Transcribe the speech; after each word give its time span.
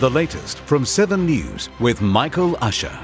The 0.00 0.10
latest 0.10 0.58
from 0.58 0.84
7 0.84 1.24
News 1.24 1.68
with 1.78 2.02
Michael 2.02 2.56
Usher. 2.60 2.98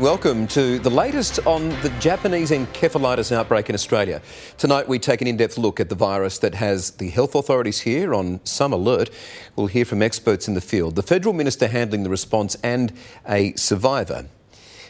Welcome 0.00 0.48
to 0.48 0.80
the 0.80 0.90
latest 0.90 1.38
on 1.46 1.68
the 1.80 1.90
Japanese 2.00 2.50
encephalitis 2.50 3.30
outbreak 3.30 3.68
in 3.68 3.76
Australia. 3.76 4.20
Tonight, 4.58 4.88
we 4.88 4.98
take 4.98 5.20
an 5.20 5.28
in 5.28 5.36
depth 5.36 5.56
look 5.56 5.78
at 5.78 5.88
the 5.88 5.94
virus 5.94 6.38
that 6.38 6.56
has 6.56 6.90
the 6.90 7.08
health 7.08 7.36
authorities 7.36 7.78
here 7.78 8.14
on 8.14 8.40
some 8.42 8.72
alert. 8.72 9.10
We'll 9.54 9.68
hear 9.68 9.84
from 9.84 10.02
experts 10.02 10.48
in 10.48 10.54
the 10.54 10.60
field, 10.60 10.96
the 10.96 11.04
federal 11.04 11.32
minister 11.32 11.68
handling 11.68 12.02
the 12.02 12.10
response, 12.10 12.56
and 12.64 12.92
a 13.28 13.54
survivor. 13.54 14.26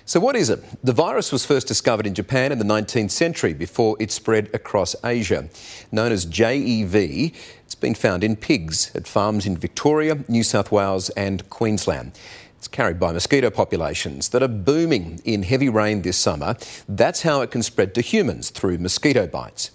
So, 0.07 0.21
what 0.21 0.37
is 0.37 0.51
it? 0.51 0.63
The 0.85 0.93
virus 0.93 1.33
was 1.33 1.47
first 1.47 1.67
discovered 1.67 2.07
in 2.07 2.13
Japan 2.13 2.53
in 2.53 2.59
the 2.59 2.65
19th 2.65 3.11
century 3.11 3.55
before 3.55 3.97
it 3.99 4.11
spread 4.11 4.51
across 4.53 4.95
Asia. 5.03 5.49
Known 5.91 6.13
as 6.13 6.27
JEV, 6.27 7.35
it's 7.65 7.75
been 7.75 7.95
found 7.95 8.23
in 8.23 8.37
pigs 8.37 8.95
at 8.95 9.09
farms 9.09 9.47
in 9.47 9.57
Victoria, 9.57 10.19
New 10.29 10.43
South 10.43 10.71
Wales, 10.71 11.09
and 11.11 11.49
Queensland. 11.49 12.13
It's 12.59 12.69
carried 12.69 13.01
by 13.01 13.13
mosquito 13.13 13.49
populations 13.49 14.29
that 14.29 14.43
are 14.43 14.49
booming 14.49 15.23
in 15.25 15.43
heavy 15.43 15.71
rain 15.71 16.03
this 16.03 16.19
summer. 16.19 16.57
That's 16.87 17.23
how 17.23 17.41
it 17.41 17.51
can 17.51 17.63
spread 17.63 17.95
to 17.95 18.03
humans 18.03 18.51
through 18.51 18.79
mosquito 18.79 19.27
bites. 19.27 19.71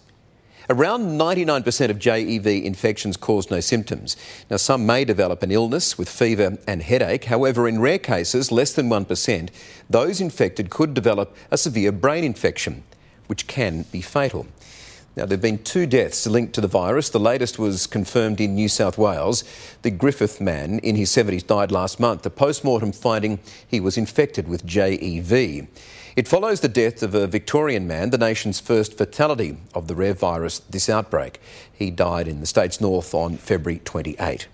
Around 0.71 1.19
99% 1.19 1.89
of 1.89 1.97
JEV 1.97 2.63
infections 2.63 3.17
cause 3.17 3.49
no 3.49 3.59
symptoms. 3.59 4.15
Now, 4.51 4.57
some 4.57 4.85
may 4.85 5.03
develop 5.03 5.41
an 5.41 5.51
illness 5.51 5.97
with 5.97 6.07
fever 6.07 6.59
and 6.67 6.83
headache. 6.83 7.25
However, 7.25 7.67
in 7.67 7.81
rare 7.81 7.97
cases, 7.97 8.51
less 8.51 8.73
than 8.73 8.87
1%, 8.87 9.49
those 9.89 10.21
infected 10.21 10.69
could 10.69 10.93
develop 10.93 11.35
a 11.49 11.57
severe 11.57 11.91
brain 11.91 12.23
infection, 12.23 12.83
which 13.25 13.47
can 13.47 13.85
be 13.91 14.01
fatal. 14.01 14.45
Now, 15.15 15.25
there 15.25 15.37
have 15.37 15.41
been 15.41 15.63
two 15.63 15.87
deaths 15.87 16.27
linked 16.27 16.53
to 16.53 16.61
the 16.61 16.67
virus. 16.67 17.09
The 17.09 17.19
latest 17.19 17.57
was 17.57 17.87
confirmed 17.87 18.39
in 18.39 18.53
New 18.53 18.69
South 18.69 18.95
Wales. 18.95 19.43
The 19.81 19.89
Griffith 19.89 20.39
man 20.39 20.77
in 20.79 20.95
his 20.95 21.09
70s 21.09 21.47
died 21.47 21.71
last 21.71 21.99
month, 21.99 22.27
a 22.27 22.29
post 22.29 22.63
mortem 22.63 22.91
finding 22.91 23.39
he 23.67 23.79
was 23.79 23.97
infected 23.97 24.47
with 24.47 24.67
JEV. 24.67 25.67
It 26.19 26.27
follows 26.27 26.59
the 26.59 26.67
death 26.67 27.01
of 27.01 27.15
a 27.15 27.27
Victorian 27.27 27.87
man, 27.87 28.09
the 28.09 28.17
nation's 28.17 28.59
first 28.59 28.97
fatality 28.97 29.55
of 29.73 29.87
the 29.87 29.95
rare 29.95 30.13
virus 30.13 30.59
this 30.59 30.89
outbreak. 30.89 31.39
He 31.71 31.91
died 31.91 32.27
in 32.27 32.41
the 32.41 32.45
state's 32.45 32.81
north 32.81 33.13
on 33.13 33.37
February 33.37 33.79
28. 33.85 34.49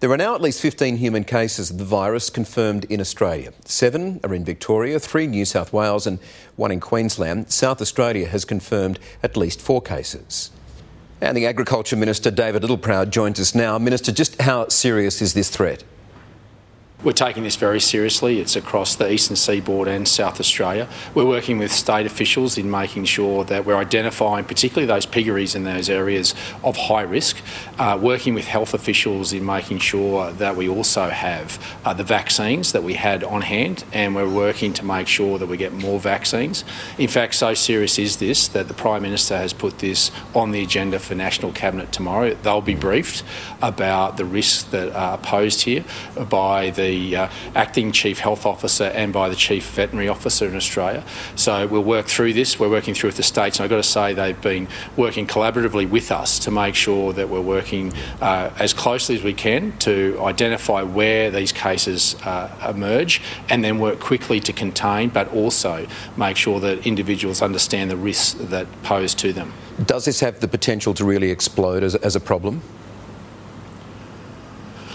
There 0.00 0.10
are 0.10 0.16
now 0.18 0.34
at 0.34 0.42
least 0.42 0.60
15 0.60 0.98
human 0.98 1.24
cases 1.24 1.70
of 1.70 1.78
the 1.78 1.86
virus 1.86 2.28
confirmed 2.28 2.84
in 2.90 3.00
Australia. 3.00 3.54
Seven 3.64 4.20
are 4.24 4.34
in 4.34 4.44
Victoria, 4.44 5.00
three 5.00 5.24
in 5.24 5.30
New 5.30 5.46
South 5.46 5.72
Wales, 5.72 6.06
and 6.06 6.18
one 6.56 6.70
in 6.70 6.80
Queensland. 6.80 7.50
South 7.50 7.80
Australia 7.80 8.28
has 8.28 8.44
confirmed 8.44 8.98
at 9.22 9.38
least 9.38 9.58
four 9.58 9.80
cases. 9.80 10.50
And 11.22 11.34
the 11.34 11.46
Agriculture 11.46 11.96
Minister, 11.96 12.30
David 12.30 12.62
Littleproud, 12.62 13.08
joins 13.08 13.40
us 13.40 13.54
now. 13.54 13.78
Minister, 13.78 14.12
just 14.12 14.38
how 14.42 14.68
serious 14.68 15.22
is 15.22 15.32
this 15.32 15.48
threat? 15.48 15.82
We're 17.04 17.10
taking 17.10 17.42
this 17.42 17.56
very 17.56 17.80
seriously. 17.80 18.38
It's 18.38 18.54
across 18.54 18.94
the 18.94 19.10
eastern 19.10 19.34
seaboard 19.34 19.88
and 19.88 20.06
South 20.06 20.38
Australia. 20.38 20.88
We're 21.16 21.26
working 21.26 21.58
with 21.58 21.72
state 21.72 22.06
officials 22.06 22.56
in 22.56 22.70
making 22.70 23.06
sure 23.06 23.42
that 23.42 23.64
we're 23.64 23.76
identifying, 23.76 24.44
particularly 24.44 24.86
those 24.86 25.04
piggeries 25.04 25.56
in 25.56 25.64
those 25.64 25.90
areas 25.90 26.32
of 26.62 26.76
high 26.76 27.02
risk, 27.02 27.38
uh, 27.76 27.98
working 28.00 28.34
with 28.34 28.46
health 28.46 28.72
officials 28.72 29.32
in 29.32 29.44
making 29.44 29.78
sure 29.78 30.30
that 30.30 30.54
we 30.54 30.68
also 30.68 31.08
have 31.08 31.58
uh, 31.84 31.92
the 31.92 32.04
vaccines 32.04 32.70
that 32.70 32.84
we 32.84 32.94
had 32.94 33.24
on 33.24 33.42
hand, 33.42 33.82
and 33.92 34.14
we're 34.14 34.32
working 34.32 34.72
to 34.74 34.84
make 34.84 35.08
sure 35.08 35.40
that 35.40 35.46
we 35.46 35.56
get 35.56 35.72
more 35.72 35.98
vaccines. 35.98 36.62
In 36.98 37.08
fact, 37.08 37.34
so 37.34 37.52
serious 37.52 37.98
is 37.98 38.18
this 38.18 38.46
that 38.48 38.68
the 38.68 38.74
Prime 38.74 39.02
Minister 39.02 39.36
has 39.36 39.52
put 39.52 39.80
this 39.80 40.12
on 40.36 40.52
the 40.52 40.62
agenda 40.62 41.00
for 41.00 41.16
National 41.16 41.50
Cabinet 41.50 41.90
tomorrow. 41.90 42.34
They'll 42.34 42.60
be 42.60 42.76
briefed 42.76 43.24
about 43.60 44.18
the 44.18 44.24
risks 44.24 44.62
that 44.70 44.94
are 44.94 45.18
posed 45.18 45.62
here 45.62 45.84
by 46.30 46.70
the 46.70 46.91
the 46.92 47.16
uh, 47.16 47.28
acting 47.54 47.90
chief 47.92 48.18
health 48.18 48.44
officer 48.44 48.84
and 48.84 49.12
by 49.12 49.28
the 49.28 49.38
chief 49.46 49.64
veterinary 49.70 50.08
officer 50.08 50.46
in 50.46 50.56
Australia. 50.62 51.02
So 51.36 51.66
we'll 51.66 51.90
work 51.96 52.06
through 52.06 52.32
this. 52.34 52.60
We're 52.60 52.74
working 52.78 52.94
through 52.94 53.08
with 53.08 53.16
the 53.16 53.28
states, 53.34 53.58
and 53.58 53.64
I've 53.64 53.70
got 53.70 53.82
to 53.88 53.92
say 53.98 54.14
they've 54.14 54.40
been 54.40 54.68
working 54.96 55.26
collaboratively 55.26 55.88
with 55.88 56.08
us 56.12 56.38
to 56.40 56.50
make 56.50 56.74
sure 56.74 57.12
that 57.18 57.28
we're 57.28 57.48
working 57.56 57.92
uh, 58.20 58.50
as 58.66 58.72
closely 58.74 59.14
as 59.18 59.22
we 59.22 59.34
can 59.46 59.76
to 59.78 60.18
identify 60.32 60.82
where 60.82 61.30
these 61.30 61.52
cases 61.52 62.16
uh, 62.24 62.72
emerge, 62.74 63.22
and 63.48 63.64
then 63.64 63.78
work 63.78 63.98
quickly 64.00 64.40
to 64.40 64.52
contain, 64.52 65.08
but 65.08 65.26
also 65.32 65.86
make 66.16 66.36
sure 66.36 66.60
that 66.60 66.86
individuals 66.86 67.42
understand 67.42 67.90
the 67.90 67.96
risks 67.96 68.34
that 68.50 68.66
pose 68.82 69.14
to 69.14 69.32
them. 69.32 69.52
Does 69.86 70.04
this 70.04 70.20
have 70.20 70.40
the 70.40 70.48
potential 70.48 70.92
to 70.94 71.04
really 71.04 71.30
explode 71.30 71.82
as, 71.82 71.94
as 71.94 72.16
a 72.16 72.20
problem? 72.20 72.60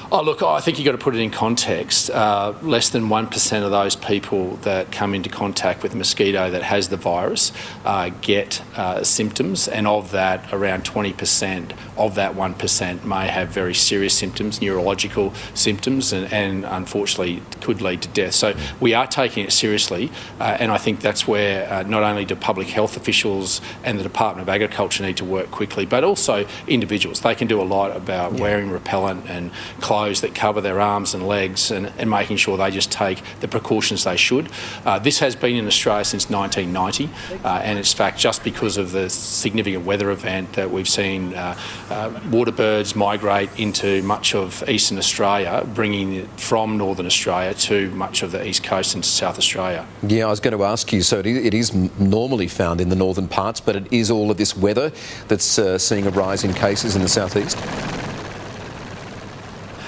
Oh, 0.10 0.22
look, 0.22 0.42
I 0.42 0.62
think 0.62 0.80
you've 0.80 0.86
got 0.86 0.94
to 0.94 0.98
put 0.98 1.16
it 1.16 1.20
in 1.20 1.32
context. 1.32 2.10
Uh, 2.10 2.54
less 2.62 2.92
than 2.92 3.10
1% 3.10 3.64
of 3.66 3.72
those 3.72 3.98
people 3.98 4.56
that 4.58 4.90
come 4.90 5.14
into 5.14 5.28
contact 5.28 5.84
with 5.84 5.94
a 5.94 5.98
mosquito 5.98 6.50
that 6.50 6.64
has 6.64 6.88
the 6.88 6.96
virus 6.96 7.52
uh, 7.84 8.12
get 8.22 8.62
uh, 8.78 9.04
symptoms, 9.04 9.68
and 9.68 9.86
of 9.86 10.12
that, 10.12 10.54
around 10.54 10.86
20% 10.86 11.76
of 11.98 12.16
that 12.16 12.36
1% 12.36 13.04
may 13.04 13.28
have 13.28 13.50
very 13.50 13.74
serious 13.74 14.14
symptoms, 14.14 14.62
neurological 14.62 15.34
symptoms, 15.54 16.14
and, 16.14 16.32
and 16.32 16.64
unfortunately 16.64 17.44
could 17.60 17.82
lead 17.82 18.02
to 18.02 18.08
death. 18.10 18.34
So 18.34 18.56
we 18.80 18.94
are 18.94 19.08
taking 19.08 19.44
it 19.44 19.52
seriously, 19.52 20.10
uh, 20.40 20.56
and 20.58 20.72
I 20.72 20.78
think 20.78 21.02
that's 21.02 21.28
where 21.28 21.70
uh, 21.70 21.84
not 21.84 22.04
only 22.04 22.24
do 22.24 22.38
public 22.38 22.70
health 22.70 22.96
officials 22.96 23.60
and 23.84 24.00
the 24.00 24.04
Department 24.04 24.48
of 24.48 24.54
Agriculture 24.54 25.04
need 25.04 25.18
to 25.18 25.26
work 25.26 25.52
quickly, 25.52 25.86
but 25.86 26.06
also 26.06 26.48
individuals. 26.66 27.20
They 27.20 27.36
can 27.36 27.50
do 27.50 27.62
a 27.62 27.68
lot 27.68 27.94
about 27.94 28.32
yeah. 28.36 28.42
wearing 28.42 28.72
repellent 28.72 29.30
and 29.30 29.52
clothes 29.82 29.97
clothes 29.98 30.22
that 30.22 30.36
cover 30.36 30.62
their 30.62 30.80
arms 30.80 31.16
and 31.16 31.28
legs 31.28 31.72
and, 31.72 31.92
and 31.98 32.08
making 32.08 32.38
sure 32.38 32.56
they 32.56 32.70
just 32.70 32.92
take 32.92 33.20
the 33.40 33.48
precautions 33.48 34.04
they 34.04 34.16
should. 34.16 34.48
Uh, 34.86 35.00
this 35.00 35.18
has 35.18 35.36
been 35.36 35.56
in 35.56 35.66
Australia 35.66 36.06
since 36.06 36.30
1990, 36.30 37.10
uh, 37.44 37.62
and 37.64 37.80
it's 37.80 37.94
fact 37.94 38.20
just 38.20 38.44
because 38.44 38.78
of 38.78 38.92
the 38.92 39.10
significant 39.10 39.86
weather 39.86 40.12
event 40.12 40.54
that 40.54 40.70
we've 40.70 40.88
seen 40.88 41.34
uh, 41.34 41.58
uh, 41.90 42.20
water 42.30 42.52
birds 42.52 42.96
migrate 42.96 43.50
into 43.58 44.04
much 44.04 44.36
of 44.36 44.64
eastern 44.70 45.00
Australia, 45.00 45.68
bringing 45.74 46.14
it 46.14 46.30
from 46.40 46.78
northern 46.78 47.08
Australia 47.08 47.56
to 47.56 47.90
much 47.96 48.22
of 48.22 48.32
the 48.32 48.48
east 48.48 48.64
coast 48.64 48.94
into 48.94 49.08
South 49.08 49.40
Australia. 49.40 49.84
Yeah, 50.04 50.28
I 50.28 50.30
was 50.30 50.40
going 50.40 50.56
to 50.56 50.64
ask 50.64 50.94
you. 50.94 51.02
So 51.02 51.22
it 51.22 51.56
is 51.56 51.74
normally 51.98 52.48
found 52.48 52.82
in 52.82 52.90
the 52.90 52.96
northern 52.96 53.28
parts, 53.28 53.60
but 53.60 53.76
it 53.76 53.92
is 53.92 54.12
all 54.12 54.30
of 54.30 54.38
this 54.38 54.56
weather 54.56 54.92
that's 55.28 55.58
uh, 55.58 55.80
seeing 55.80 56.06
a 56.06 56.12
rise 56.12 56.44
in 56.44 56.54
cases 56.54 56.96
in 56.96 57.02
the 57.02 57.10
southeast. 57.10 57.58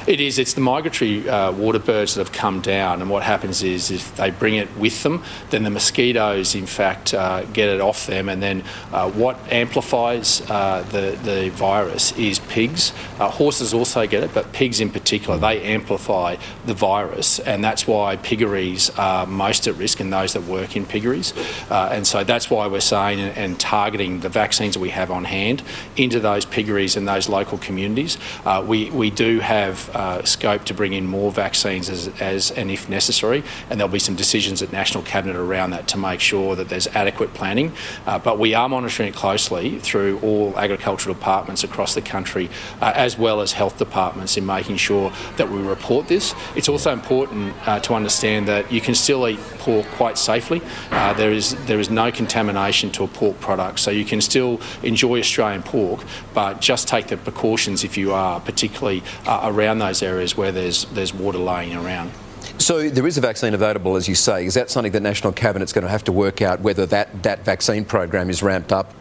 It 0.09 0.21
is. 0.21 0.39
It's 0.39 0.53
the 0.53 0.61
migratory 0.61 1.29
uh, 1.29 1.51
water 1.51 1.77
birds 1.77 2.15
that 2.15 2.21
have 2.21 2.31
come 2.31 2.61
down, 2.61 3.03
and 3.03 3.11
what 3.11 3.21
happens 3.21 3.61
is 3.61 3.91
if 3.91 4.15
they 4.15 4.31
bring 4.31 4.55
it 4.55 4.75
with 4.75 5.03
them, 5.03 5.23
then 5.51 5.61
the 5.61 5.69
mosquitoes, 5.69 6.55
in 6.55 6.65
fact, 6.65 7.13
uh, 7.13 7.43
get 7.43 7.69
it 7.69 7.79
off 7.79 8.07
them, 8.07 8.27
and 8.27 8.41
then 8.41 8.63
uh, 8.91 9.07
what 9.11 9.37
amplifies 9.51 10.41
uh, 10.49 10.83
the 10.89 11.15
the 11.23 11.51
virus 11.51 12.11
is 12.17 12.39
pigs. 12.39 12.91
Uh, 13.19 13.29
horses 13.29 13.71
also 13.71 14.07
get 14.07 14.23
it, 14.23 14.33
but 14.33 14.51
pigs 14.51 14.79
in 14.79 14.89
particular, 14.89 15.37
they 15.37 15.61
amplify 15.61 16.37
the 16.65 16.73
virus, 16.73 17.37
and 17.41 17.63
that's 17.63 17.85
why 17.85 18.15
piggeries 18.15 18.89
are 18.97 19.27
most 19.27 19.67
at 19.67 19.75
risk, 19.75 19.99
and 19.99 20.11
those 20.11 20.33
that 20.33 20.41
work 20.45 20.75
in 20.75 20.87
piggeries, 20.87 21.35
uh, 21.69 21.89
and 21.91 22.07
so 22.07 22.23
that's 22.23 22.49
why 22.49 22.65
we're 22.65 22.79
saying 22.79 23.19
and, 23.19 23.37
and, 23.37 23.59
targeting 23.59 24.21
the 24.21 24.29
vaccines 24.29 24.73
that 24.73 24.79
we 24.79 24.89
have 24.89 25.11
on 25.11 25.23
hand 25.23 25.61
into 25.97 26.19
those 26.19 26.45
piggeries 26.45 26.95
and 26.95 27.07
those 27.07 27.29
local 27.29 27.59
communities. 27.59 28.17
we 28.65 28.89
we 28.89 29.11
do 29.11 29.39
have 29.39 29.98
scope 30.23 30.63
to 30.65 30.73
bring 30.73 30.93
in 30.93 31.05
more 31.05 31.31
vaccines 31.31 31.89
as, 31.89 32.07
as 32.21 32.51
and 32.51 32.71
if 32.71 32.89
necessary, 32.89 33.43
and 33.69 33.79
there'll 33.79 33.91
be 33.91 33.99
some 33.99 34.15
decisions 34.15 34.61
at 34.61 34.71
national 34.71 35.03
cabinet 35.03 35.35
around 35.35 35.71
that 35.71 35.87
to 35.87 35.97
make 35.97 36.19
sure 36.19 36.55
that 36.55 36.69
there's 36.69 36.87
adequate 36.87 37.33
planning. 37.33 37.71
Uh, 38.05 38.19
but 38.19 38.39
we 38.39 38.53
are 38.53 38.69
monitoring 38.69 39.09
it 39.09 39.15
closely 39.15 39.79
through 39.79 40.19
all 40.19 40.57
agricultural 40.57 41.15
departments 41.15 41.63
across 41.63 41.93
the 41.95 42.01
country, 42.01 42.49
uh, 42.81 42.93
as 42.95 43.17
well 43.17 43.41
as 43.41 43.51
health 43.51 43.77
departments, 43.77 44.37
in 44.37 44.45
making 44.45 44.77
sure 44.77 45.11
that 45.37 45.49
we 45.49 45.59
report 45.61 46.07
this. 46.07 46.33
It's 46.55 46.69
also 46.69 46.91
important 46.91 47.53
uh, 47.65 47.79
to 47.81 47.93
understand 47.93 48.47
that 48.47 48.71
you 48.71 48.81
can 48.81 48.95
still 48.95 49.27
eat 49.27 49.39
pork 49.59 49.85
quite 49.97 50.17
safely. 50.17 50.61
Uh, 50.91 51.13
there 51.13 51.31
is 51.31 51.55
there 51.65 51.79
is 51.79 51.89
no 51.89 52.11
contamination 52.11 52.91
to 52.91 53.03
a 53.03 53.07
pork 53.07 53.39
product, 53.39 53.79
so 53.79 53.91
you 53.91 54.05
can 54.05 54.21
still 54.21 54.59
enjoy 54.83 55.19
Australian 55.19 55.63
pork, 55.63 56.03
but 56.33 56.61
just 56.61 56.87
take 56.87 57.07
the 57.07 57.17
precautions 57.17 57.83
if 57.83 57.97
you 57.97 58.13
are, 58.13 58.39
particularly 58.39 59.01
uh, 59.25 59.41
around 59.51 59.79
those 59.79 59.88
areas 60.01 60.37
where 60.37 60.51
there's 60.51 60.85
there's 60.85 61.13
water 61.13 61.37
lying 61.37 61.75
around. 61.75 62.11
So 62.57 62.89
there 62.89 63.07
is 63.07 63.17
a 63.17 63.21
vaccine 63.21 63.53
available, 63.53 63.95
as 63.95 64.07
you 64.07 64.15
say. 64.15 64.45
Is 64.45 64.53
that 64.53 64.69
something 64.69 64.91
that 64.91 65.01
National 65.01 65.31
Cabinet's 65.33 65.73
going 65.73 65.85
to 65.85 65.89
have 65.89 66.03
to 66.05 66.11
work 66.11 66.41
out 66.41 66.59
whether 66.61 66.85
that, 66.87 67.23
that 67.23 67.45
vaccine 67.45 67.85
program 67.85 68.29
is 68.29 68.43
ramped 68.43 68.73
up 68.73 68.93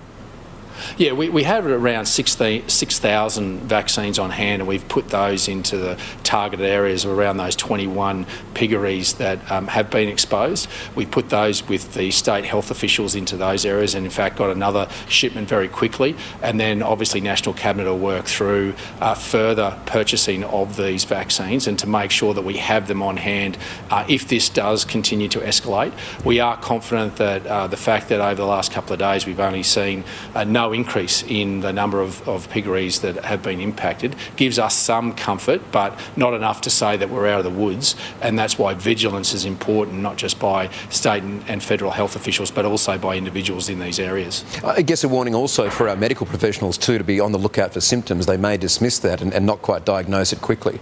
yeah, 0.97 1.13
we, 1.13 1.29
we 1.29 1.43
have 1.45 1.67
around 1.67 2.07
6,000 2.07 3.61
vaccines 3.61 4.19
on 4.19 4.31
hand, 4.31 4.63
and 4.63 4.69
we've 4.69 4.89
put 4.89 5.09
those 5.09 5.49
into 5.49 5.77
the 5.77 5.99
targeted 6.23 6.67
areas 6.67 7.05
around 7.05 7.37
those 7.37 7.57
21 7.57 8.27
piggeries 8.55 9.15
that 9.15 9.51
um, 9.51 9.67
have 9.69 9.91
been 9.91 10.09
exposed. 10.09 10.69
We 10.95 11.07
put 11.07 11.29
those 11.29 11.67
with 11.69 11.95
the 11.95 12.11
state 12.11 12.45
health 12.45 12.71
officials 12.71 13.15
into 13.15 13.37
those 13.37 13.65
areas, 13.65 13.95
and 13.95 14.05
in 14.05 14.11
fact 14.11 14.37
got 14.37 14.51
another 14.51 14.89
shipment 15.09 15.49
very 15.49 15.69
quickly. 15.69 16.17
And 16.43 16.59
then 16.59 16.83
obviously 16.83 17.21
National 17.21 17.55
Cabinet 17.55 17.85
will 17.85 17.99
work 17.99 18.27
through 18.27 18.75
uh, 19.01 19.15
further 19.15 19.79
purchasing 19.87 20.45
of 20.45 20.77
these 20.77 21.05
vaccines 21.05 21.67
and 21.67 21.79
to 21.79 21.87
make 21.87 22.11
sure 22.11 22.35
that 22.35 22.45
we 22.45 22.57
have 22.57 22.89
them 22.89 23.03
on 23.03 23.17
hand 23.17 23.59
uh, 23.91 24.05
if 24.09 24.29
this 24.29 24.49
does 24.49 24.85
continue 24.85 25.29
to 25.29 25.41
escalate. 25.41 25.93
We 26.25 26.41
are 26.41 26.57
confident 26.57 27.17
that 27.17 27.47
uh, 27.47 27.67
the 27.67 27.77
fact 27.77 28.09
that 28.09 28.21
over 28.21 28.35
the 28.35 28.47
last 28.47 28.73
couple 28.73 28.93
of 28.93 28.99
days 28.99 29.27
we've 29.27 29.41
only 29.41 29.63
seen 29.63 30.05
uh, 30.35 30.45
increase 30.73 31.23
in 31.25 31.61
the 31.61 31.73
number 31.73 32.01
of, 32.01 32.27
of 32.29 32.49
piggeries 32.51 33.01
that 33.01 33.25
have 33.25 33.43
been 33.43 33.61
impacted 33.61 34.15
gives 34.37 34.59
us 34.59 34.75
some 34.75 35.13
comfort, 35.15 35.61
but 35.73 35.99
not 36.17 36.35
enough 36.35 36.61
to 36.63 36.71
say 36.71 36.97
that 36.97 37.11
we're 37.11 37.27
out 37.29 37.39
of 37.39 37.45
the 37.45 37.59
woods. 37.59 37.95
And 38.23 38.39
that's 38.39 38.59
why 38.59 38.75
vigilance 38.75 39.35
is 39.35 39.45
important, 39.45 39.99
not 40.01 40.17
just 40.17 40.39
by 40.39 40.69
state 40.91 41.23
and, 41.23 41.43
and 41.49 41.63
federal 41.63 41.91
health 41.91 42.17
officials, 42.17 42.51
but 42.51 42.65
also 42.65 42.99
by 42.99 43.17
individuals 43.17 43.69
in 43.69 43.79
these 43.79 43.99
areas. 43.99 44.45
I 44.65 44.83
guess 44.83 45.05
a 45.05 45.09
warning 45.09 45.35
also 45.35 45.71
for 45.71 45.89
our 45.89 45.97
medical 45.97 46.27
professionals 46.27 46.79
too 46.79 46.99
to 46.99 47.05
be 47.05 47.21
on 47.21 47.33
the 47.33 47.39
lookout 47.39 47.73
for 47.73 47.81
symptoms. 47.81 48.27
They 48.27 48.37
may 48.37 48.57
dismiss 48.57 48.99
that 49.01 49.21
and, 49.21 49.33
and 49.33 49.47
not 49.47 49.63
quite 49.63 49.85
diagnose 49.85 50.33
it 50.33 50.41
quickly. 50.41 50.81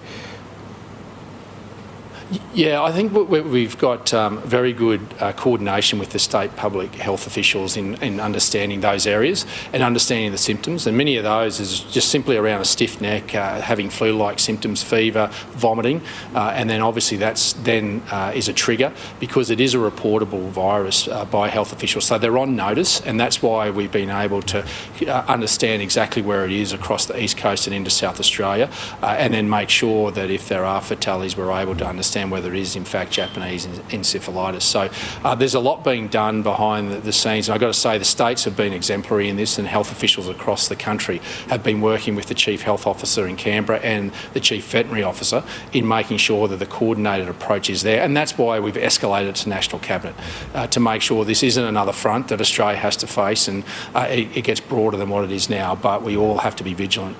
Yeah, 2.52 2.82
I 2.82 2.90
think 2.90 3.12
we've 3.12 3.78
got 3.78 4.12
um, 4.12 4.40
very 4.42 4.72
good 4.72 5.00
uh, 5.20 5.32
coordination 5.32 6.00
with 6.00 6.10
the 6.10 6.18
state 6.18 6.56
public 6.56 6.92
health 6.96 7.28
officials 7.28 7.76
in, 7.76 7.94
in, 8.02 8.18
understanding 8.18 8.80
those 8.80 9.06
areas 9.06 9.46
and 9.72 9.80
understanding 9.80 10.32
the 10.32 10.38
symptoms. 10.38 10.88
And 10.88 10.96
many 10.96 11.18
of 11.18 11.22
those 11.24 11.60
is 11.60 11.80
just 11.82 12.08
simply 12.08 12.36
around 12.36 12.62
a 12.62 12.64
stiff 12.64 13.00
neck, 13.00 13.32
uh, 13.34 13.60
having 13.60 13.90
flu-like 13.90 14.40
symptoms, 14.40 14.82
fever, 14.82 15.30
vomiting, 15.50 16.00
uh, 16.34 16.52
and 16.56 16.68
then 16.68 16.80
obviously 16.80 17.16
that's 17.16 17.52
then 17.52 18.02
uh, 18.10 18.32
is 18.34 18.48
a 18.48 18.52
trigger 18.52 18.92
because 19.20 19.50
it 19.50 19.60
is 19.60 19.74
a 19.74 19.78
reportable 19.78 20.48
virus 20.48 21.06
uh, 21.06 21.24
by 21.26 21.48
health 21.48 21.72
officials. 21.72 22.06
So 22.06 22.18
they're 22.18 22.38
on 22.38 22.56
notice, 22.56 23.00
and 23.02 23.20
that's 23.20 23.40
why 23.40 23.70
we've 23.70 23.92
been 23.92 24.10
able 24.10 24.42
to 24.42 24.66
uh, 25.06 25.24
understand 25.28 25.80
exactly 25.80 26.22
where 26.22 26.44
it 26.44 26.52
is 26.52 26.72
across 26.72 27.06
the 27.06 27.22
east 27.22 27.36
coast 27.36 27.68
and 27.68 27.76
into 27.76 27.90
South 27.90 28.18
Australia, 28.18 28.68
and 29.02 29.32
then 29.32 29.48
make 29.48 29.68
sure 29.68 30.10
that 30.10 30.28
if 30.28 30.48
there 30.48 30.64
are 30.64 30.80
fatalities, 30.80 31.36
we're 31.36 31.52
able 31.52 31.76
to 31.76 31.86
understand 31.86 32.15
understand 32.16 32.30
whether 32.30 32.54
it 32.54 32.60
is 32.60 32.76
in 32.76 32.84
fact 32.84 33.12
Japanese 33.12 33.66
encephalitis. 33.66 34.62
So 34.62 34.90
uh, 35.22 35.34
there's 35.34 35.54
a 35.54 35.60
lot 35.60 35.84
being 35.84 36.08
done 36.08 36.42
behind 36.42 36.90
the, 36.90 36.96
the 36.98 37.12
scenes. 37.12 37.48
And 37.48 37.54
I've 37.54 37.60
got 37.60 37.68
to 37.68 37.74
say 37.74 37.98
the 37.98 38.04
states 38.04 38.44
have 38.44 38.56
been 38.56 38.72
exemplary 38.72 39.28
in 39.28 39.36
this 39.36 39.58
and 39.58 39.68
health 39.68 39.92
officials 39.92 40.28
across 40.28 40.68
the 40.68 40.76
country 40.76 41.20
have 41.48 41.62
been 41.62 41.80
working 41.80 42.14
with 42.16 42.26
the 42.26 42.34
Chief 42.34 42.62
Health 42.62 42.86
Officer 42.86 43.26
in 43.26 43.36
Canberra 43.36 43.80
and 43.80 44.12
the 44.32 44.40
Chief 44.40 44.64
Veterinary 44.70 45.02
Officer 45.02 45.44
in 45.72 45.86
making 45.86 46.18
sure 46.18 46.48
that 46.48 46.58
the 46.58 46.66
coordinated 46.66 47.28
approach 47.28 47.68
is 47.68 47.82
there. 47.82 48.02
And 48.02 48.16
that's 48.16 48.38
why 48.38 48.60
we've 48.60 48.74
escalated 48.74 49.34
to 49.42 49.48
National 49.48 49.78
Cabinet 49.80 50.14
uh, 50.54 50.66
to 50.68 50.80
make 50.80 51.02
sure 51.02 51.24
this 51.24 51.42
isn't 51.42 51.64
another 51.64 51.92
front 51.92 52.28
that 52.28 52.40
Australia 52.40 52.78
has 52.78 52.96
to 52.98 53.06
face 53.06 53.48
and 53.48 53.62
uh, 53.94 54.06
it, 54.08 54.36
it 54.36 54.44
gets 54.44 54.60
broader 54.60 54.96
than 54.96 55.10
what 55.10 55.24
it 55.24 55.32
is 55.32 55.50
now. 55.50 55.74
But 55.74 56.02
we 56.02 56.16
all 56.16 56.38
have 56.38 56.56
to 56.56 56.64
be 56.64 56.72
vigilant. 56.72 57.16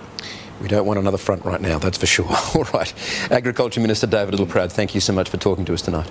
We 0.60 0.68
don't 0.68 0.86
want 0.86 0.98
another 0.98 1.18
front 1.18 1.44
right 1.44 1.60
now, 1.60 1.78
that's 1.78 1.98
for 1.98 2.06
sure. 2.06 2.28
All 2.54 2.64
right. 2.72 2.92
Agriculture 3.30 3.80
Minister 3.80 4.06
David 4.06 4.34
Littleproud, 4.34 4.72
thank 4.72 4.94
you 4.94 5.00
so 5.00 5.12
much 5.12 5.28
for 5.28 5.36
talking 5.36 5.64
to 5.66 5.74
us 5.74 5.82
tonight. 5.82 6.10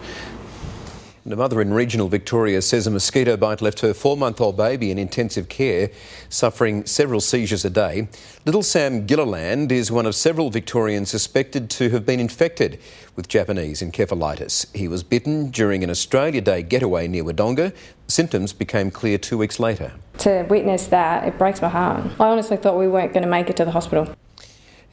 A 1.27 1.36
mother 1.36 1.59
in 1.59 1.74
regional 1.74 2.07
Victoria 2.07 2.62
says 2.62 2.86
a 2.86 2.92
mosquito 2.92 3.36
bite 3.36 3.59
left 3.59 3.80
her 3.80 3.95
four 3.95 4.15
month 4.15 4.39
old 4.39 4.56
baby 4.57 4.92
in 4.92 5.00
intensive 5.00 5.50
care, 5.50 5.89
suffering 6.30 6.86
several 6.86 7.19
seizures 7.19 7.65
a 7.65 7.69
day. 7.71 8.07
Little 8.45 8.62
Sam 8.62 9.07
Gilliland 9.07 9.71
is 9.71 9.92
one 9.92 10.06
of 10.06 10.13
several 10.13 10.51
Victorians 10.51 11.09
suspected 11.09 11.71
to 11.71 11.89
have 11.89 12.06
been 12.06 12.19
infected 12.19 12.80
with 13.15 13.27
Japanese 13.27 13.81
encephalitis. 13.81 14.68
He 14.75 14.88
was 14.88 15.01
bitten 15.01 15.50
during 15.50 15.83
an 15.83 15.89
Australia 15.89 16.42
Day 16.42 16.62
getaway 16.62 17.07
near 17.07 17.24
Wodonga. 17.24 17.74
Symptoms 18.07 18.53
became 18.53 18.92
clear 18.92 19.18
two 19.18 19.39
weeks 19.39 19.59
later. 19.59 19.94
To 20.19 20.44
witness 20.44 20.86
that, 20.88 21.27
it 21.27 21.39
breaks 21.39 21.59
my 21.59 21.69
heart. 21.69 22.06
I 22.19 22.25
honestly 22.25 22.57
thought 22.57 22.77
we 22.77 22.88
weren't 22.88 23.13
going 23.13 23.24
to 23.24 23.30
make 23.30 23.50
it 23.50 23.57
to 23.57 23.65
the 23.65 23.71
hospital. 23.71 24.15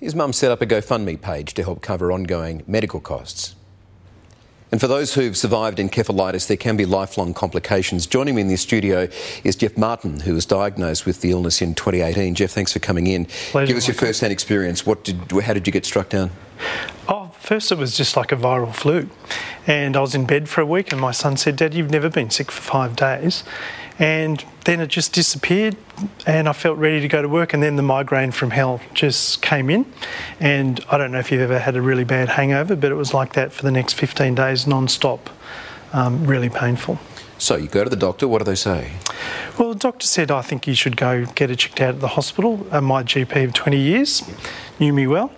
His 0.03 0.17
mum 0.17 0.33
set 0.33 0.51
up 0.51 0.61
a 0.61 0.67
GoFundMe 0.67 1.21
page 1.21 1.55
to 1.55 1.63
help 1.63 1.81
cover 1.81 2.11
ongoing 2.11 2.65
medical 2.67 2.99
costs. 2.99 3.55
And 4.73 4.81
for 4.81 4.89
those 4.89 5.15
who've 5.15 5.37
survived 5.37 5.79
encephalitis, 5.79 6.49
there 6.49 6.57
can 6.57 6.77
be 6.77 6.85
lifelong 6.85 7.33
complications. 7.35 8.05
Joining 8.09 8.35
me 8.35 8.41
in 8.41 8.49
the 8.49 8.57
studio 8.57 9.07
is 9.45 9.55
Jeff 9.55 9.77
Martin, 9.77 10.19
who 10.19 10.35
was 10.35 10.45
diagnosed 10.45 11.07
with 11.07 11.21
the 11.21 11.31
illness 11.31 11.63
in 11.63 11.77
2018. 11.77 12.35
Jeff, 12.35 12.51
thanks 12.51 12.73
for 12.73 12.81
coming 12.81 13.07
in. 13.07 13.27
Pleasure, 13.27 13.69
Give 13.69 13.77
us 13.77 13.87
your 13.87 13.95
first-hand 13.95 14.33
experience. 14.33 14.85
What 14.85 15.05
did, 15.05 15.31
how 15.41 15.55
did 15.55 15.69
you 15.69 15.73
get 15.73 15.87
struck 15.87 16.09
down? 16.09 16.33
Oh, 17.09 17.31
first 17.39 17.71
it 17.71 17.79
was 17.79 17.97
just 17.97 18.17
like 18.17 18.33
a 18.33 18.37
viral 18.37 18.75
flu, 18.75 19.09
and 19.69 19.97
I 19.97 20.01
was 20.01 20.17
in 20.17 20.27
bed 20.27 20.49
for 20.49 20.63
a 20.63 20.67
week, 20.67 20.91
and 20.91 21.01
my 21.01 21.13
son 21.13 21.37
said, 21.37 21.57
"Dad, 21.57 21.75
you've 21.75 21.91
never 21.91 22.09
been 22.09 22.31
sick 22.31 22.51
for 22.51 22.61
five 22.61 22.97
days." 22.97 23.45
And 23.99 24.45
then 24.65 24.81
it 24.81 24.89
just 24.89 25.13
disappeared, 25.13 25.77
and 26.27 26.49
I 26.49 26.53
felt 26.53 26.79
ready 26.79 27.01
to 27.01 27.09
go 27.09 27.23
to 27.23 27.29
work. 27.29 27.53
And 27.53 27.63
then 27.63 27.77
the 27.77 27.83
migraine 27.83 28.33
from 28.33 28.51
hell 28.51 28.81
just 28.95 29.43
came 29.43 29.71
in. 29.71 29.87
And 30.41 30.85
I 30.91 30.99
don't 30.99 31.13
know 31.13 31.19
if 31.19 31.31
you've 31.31 31.43
ever 31.43 31.59
had 31.59 31.77
a 31.77 31.83
really 31.83 32.05
bad 32.05 32.31
hangover, 32.31 32.75
but 32.75 32.91
it 32.91 32.95
was 32.95 33.13
like 33.13 33.35
that 33.35 33.53
for 33.53 33.63
the 33.63 33.71
next 33.71 33.95
15 33.95 34.35
days 34.35 34.67
non 34.67 34.89
stop. 34.89 35.31
Um, 35.93 36.27
really 36.27 36.49
painful. 36.49 36.99
So 37.37 37.57
you 37.57 37.69
go 37.69 37.85
to 37.85 37.91
the 37.91 37.97
doctor, 37.97 38.27
what 38.27 38.39
do 38.39 38.45
they 38.45 38.55
say? 38.55 38.93
Well, 39.59 39.75
the 39.75 39.79
doctor 39.79 40.07
said, 40.07 40.31
I 40.31 40.43
think 40.43 40.67
you 40.67 40.75
should 40.75 40.97
go 40.97 41.27
get 41.27 41.51
it 41.51 41.57
checked 41.57 41.81
out 41.81 41.97
at 41.97 42.01
the 42.01 42.09
hospital. 42.09 42.67
Uh, 42.71 42.81
my 42.81 43.03
GP 43.03 43.45
of 43.45 43.53
20 43.53 43.79
years 43.79 44.23
knew 44.79 44.93
me 44.93 45.07
well 45.07 45.31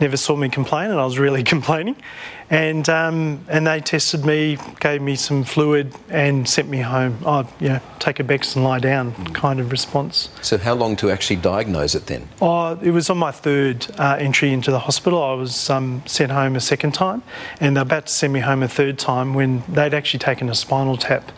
never 0.00 0.16
saw 0.16 0.36
me 0.36 0.48
complain, 0.48 0.90
and 0.90 0.98
I 0.98 1.04
was 1.04 1.18
really 1.18 1.42
complaining. 1.54 1.96
And 2.48 2.88
um, 2.88 3.44
and 3.48 3.66
they 3.66 3.80
tested 3.80 4.24
me, 4.24 4.58
gave 4.80 5.00
me 5.00 5.14
some 5.14 5.44
fluid, 5.44 5.94
and 6.08 6.48
sent 6.48 6.68
me 6.68 6.78
home. 6.78 7.18
I, 7.24 7.46
you 7.60 7.68
know, 7.68 7.80
take 8.00 8.18
a 8.18 8.24
Bex 8.24 8.56
and 8.56 8.64
lie 8.64 8.80
down 8.80 9.12
kind 9.32 9.60
of 9.60 9.70
response. 9.70 10.30
So 10.42 10.58
how 10.58 10.74
long 10.74 10.96
to 10.96 11.10
actually 11.10 11.36
diagnose 11.36 11.94
it 11.94 12.06
then? 12.06 12.28
Oh, 12.40 12.78
it 12.82 12.90
was 12.90 13.08
on 13.08 13.18
my 13.18 13.30
third 13.30 13.86
uh, 13.98 14.16
entry 14.18 14.52
into 14.52 14.70
the 14.70 14.80
hospital. 14.80 15.22
I 15.22 15.34
was 15.34 15.70
um, 15.70 16.02
sent 16.06 16.32
home 16.32 16.56
a 16.56 16.60
second 16.60 16.92
time, 16.92 17.22
and 17.60 17.76
they're 17.76 17.82
about 17.82 18.06
to 18.06 18.12
send 18.12 18.32
me 18.32 18.40
home 18.40 18.62
a 18.62 18.68
third 18.68 18.98
time 18.98 19.34
when 19.34 19.62
they'd 19.68 19.94
actually 19.94 20.20
taken 20.20 20.48
a 20.48 20.54
spinal 20.54 20.96
tap 20.96 21.30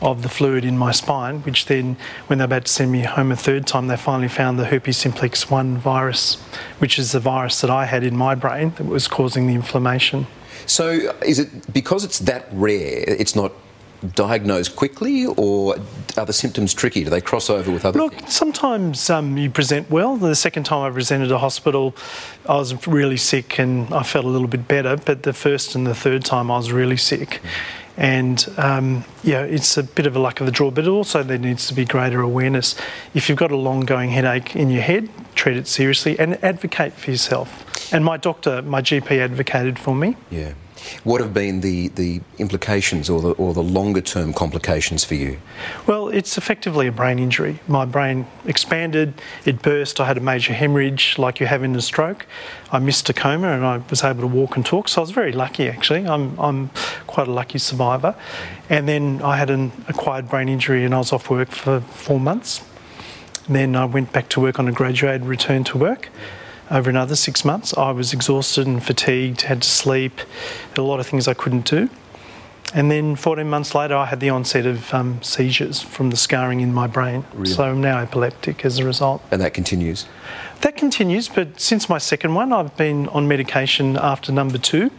of 0.00 0.22
the 0.22 0.28
fluid 0.28 0.64
in 0.64 0.78
my 0.78 0.92
spine, 0.92 1.40
which 1.40 1.66
then, 1.66 1.96
when 2.26 2.38
they're 2.38 2.46
about 2.46 2.66
to 2.66 2.72
send 2.72 2.92
me 2.92 3.02
home 3.02 3.32
a 3.32 3.36
third 3.36 3.66
time, 3.66 3.88
they 3.88 3.96
finally 3.96 4.28
found 4.28 4.58
the 4.58 4.66
herpes 4.66 4.96
simplex 4.96 5.50
1 5.50 5.78
virus, 5.78 6.36
which 6.78 6.98
is 6.98 7.12
the 7.12 7.20
virus 7.20 7.60
that 7.60 7.70
I 7.70 7.84
had 7.84 8.04
in 8.04 8.16
my 8.16 8.34
brain 8.34 8.72
that 8.76 8.86
was 8.86 9.08
causing 9.08 9.46
the 9.46 9.54
inflammation. 9.54 10.26
So, 10.66 11.14
is 11.24 11.38
it 11.38 11.72
because 11.72 12.04
it's 12.04 12.18
that 12.20 12.46
rare, 12.52 13.04
it's 13.06 13.34
not 13.34 13.52
diagnosed 14.14 14.76
quickly, 14.76 15.26
or 15.26 15.76
are 16.16 16.26
the 16.26 16.32
symptoms 16.32 16.72
tricky? 16.74 17.04
Do 17.04 17.10
they 17.10 17.20
cross 17.20 17.50
over 17.50 17.70
with 17.70 17.84
other 17.84 17.98
Look, 17.98 18.14
things? 18.14 18.34
sometimes 18.34 19.10
um, 19.10 19.36
you 19.36 19.50
present 19.50 19.90
well. 19.90 20.16
The 20.16 20.34
second 20.34 20.64
time 20.64 20.82
I 20.82 20.94
presented 20.94 21.32
a 21.32 21.38
hospital, 21.38 21.96
I 22.48 22.56
was 22.56 22.86
really 22.86 23.16
sick 23.16 23.58
and 23.58 23.92
I 23.92 24.02
felt 24.02 24.24
a 24.24 24.28
little 24.28 24.48
bit 24.48 24.68
better. 24.68 24.96
But 24.96 25.22
the 25.24 25.32
first 25.32 25.74
and 25.74 25.86
the 25.86 25.94
third 25.94 26.24
time, 26.24 26.50
I 26.50 26.56
was 26.56 26.70
really 26.70 26.96
sick. 26.96 27.40
And 27.98 28.46
um, 28.56 29.04
yeah, 29.24 29.42
it's 29.42 29.76
a 29.76 29.82
bit 29.82 30.06
of 30.06 30.14
a 30.14 30.20
luck 30.20 30.38
of 30.38 30.46
the 30.46 30.52
draw, 30.52 30.70
but 30.70 30.86
also 30.86 31.24
there 31.24 31.36
needs 31.36 31.66
to 31.66 31.74
be 31.74 31.84
greater 31.84 32.20
awareness. 32.20 32.76
If 33.12 33.28
you've 33.28 33.38
got 33.38 33.50
a 33.50 33.56
long 33.56 33.80
going 33.80 34.10
headache 34.10 34.54
in 34.54 34.70
your 34.70 34.82
head, 34.82 35.10
treat 35.34 35.56
it 35.56 35.66
seriously 35.66 36.16
and 36.16 36.42
advocate 36.44 36.92
for 36.92 37.10
yourself. 37.10 37.92
And 37.92 38.04
my 38.04 38.16
doctor, 38.16 38.62
my 38.62 38.82
GP, 38.82 39.18
advocated 39.18 39.80
for 39.80 39.96
me. 39.96 40.16
Yeah. 40.30 40.52
What 41.04 41.20
have 41.20 41.34
been 41.34 41.60
the, 41.60 41.88
the 41.88 42.20
implications 42.38 43.08
or 43.10 43.20
the, 43.20 43.30
or 43.32 43.54
the 43.54 43.62
longer 43.62 44.00
term 44.00 44.32
complications 44.32 45.04
for 45.04 45.14
you? 45.14 45.38
Well, 45.86 46.08
it's 46.08 46.38
effectively 46.38 46.86
a 46.86 46.92
brain 46.92 47.18
injury. 47.18 47.60
My 47.66 47.84
brain 47.84 48.26
expanded, 48.46 49.14
it 49.44 49.62
burst, 49.62 50.00
I 50.00 50.06
had 50.06 50.16
a 50.16 50.20
major 50.20 50.52
hemorrhage 50.52 51.18
like 51.18 51.40
you 51.40 51.46
have 51.46 51.62
in 51.62 51.74
a 51.74 51.82
stroke. 51.82 52.26
I 52.72 52.78
missed 52.78 53.08
a 53.08 53.12
coma 53.12 53.48
and 53.48 53.64
I 53.64 53.78
was 53.90 54.04
able 54.04 54.20
to 54.20 54.26
walk 54.26 54.56
and 54.56 54.64
talk, 54.64 54.88
so 54.88 55.00
I 55.00 55.02
was 55.02 55.10
very 55.10 55.32
lucky 55.32 55.68
actually. 55.68 56.06
I'm, 56.06 56.38
I'm 56.38 56.70
quite 57.06 57.28
a 57.28 57.32
lucky 57.32 57.58
survivor. 57.58 58.14
And 58.68 58.88
then 58.88 59.22
I 59.22 59.36
had 59.36 59.50
an 59.50 59.72
acquired 59.88 60.28
brain 60.28 60.48
injury 60.48 60.84
and 60.84 60.94
I 60.94 60.98
was 60.98 61.12
off 61.12 61.30
work 61.30 61.50
for 61.50 61.80
four 61.80 62.20
months. 62.20 62.62
Then 63.48 63.76
I 63.76 63.86
went 63.86 64.12
back 64.12 64.28
to 64.30 64.40
work 64.40 64.58
on 64.58 64.68
a 64.68 64.72
graduated 64.72 65.24
return 65.24 65.64
to 65.64 65.78
work 65.78 66.10
over 66.70 66.90
another 66.90 67.16
six 67.16 67.44
months. 67.44 67.76
I 67.76 67.90
was 67.90 68.12
exhausted 68.12 68.66
and 68.66 68.82
fatigued, 68.82 69.42
had 69.42 69.62
to 69.62 69.68
sleep, 69.68 70.20
a 70.76 70.82
lot 70.82 71.00
of 71.00 71.06
things 71.06 71.26
I 71.26 71.34
couldn't 71.34 71.64
do. 71.64 71.88
And 72.74 72.90
then 72.90 73.16
14 73.16 73.48
months 73.48 73.74
later, 73.74 73.96
I 73.96 74.04
had 74.04 74.20
the 74.20 74.28
onset 74.28 74.66
of 74.66 74.92
um, 74.92 75.22
seizures 75.22 75.80
from 75.80 76.10
the 76.10 76.16
scarring 76.16 76.60
in 76.60 76.74
my 76.74 76.86
brain. 76.86 77.24
Really? 77.32 77.46
So 77.46 77.64
I'm 77.64 77.80
now 77.80 77.98
epileptic 77.98 78.64
as 78.64 78.78
a 78.78 78.84
result. 78.84 79.22
And 79.30 79.40
that 79.40 79.54
continues? 79.54 80.06
That 80.60 80.76
continues, 80.76 81.28
but 81.28 81.58
since 81.60 81.88
my 81.88 81.98
second 81.98 82.34
one, 82.34 82.52
I've 82.52 82.76
been 82.76 83.08
on 83.08 83.26
medication 83.26 83.96
after 83.96 84.32
number 84.32 84.58
two, 84.58 84.90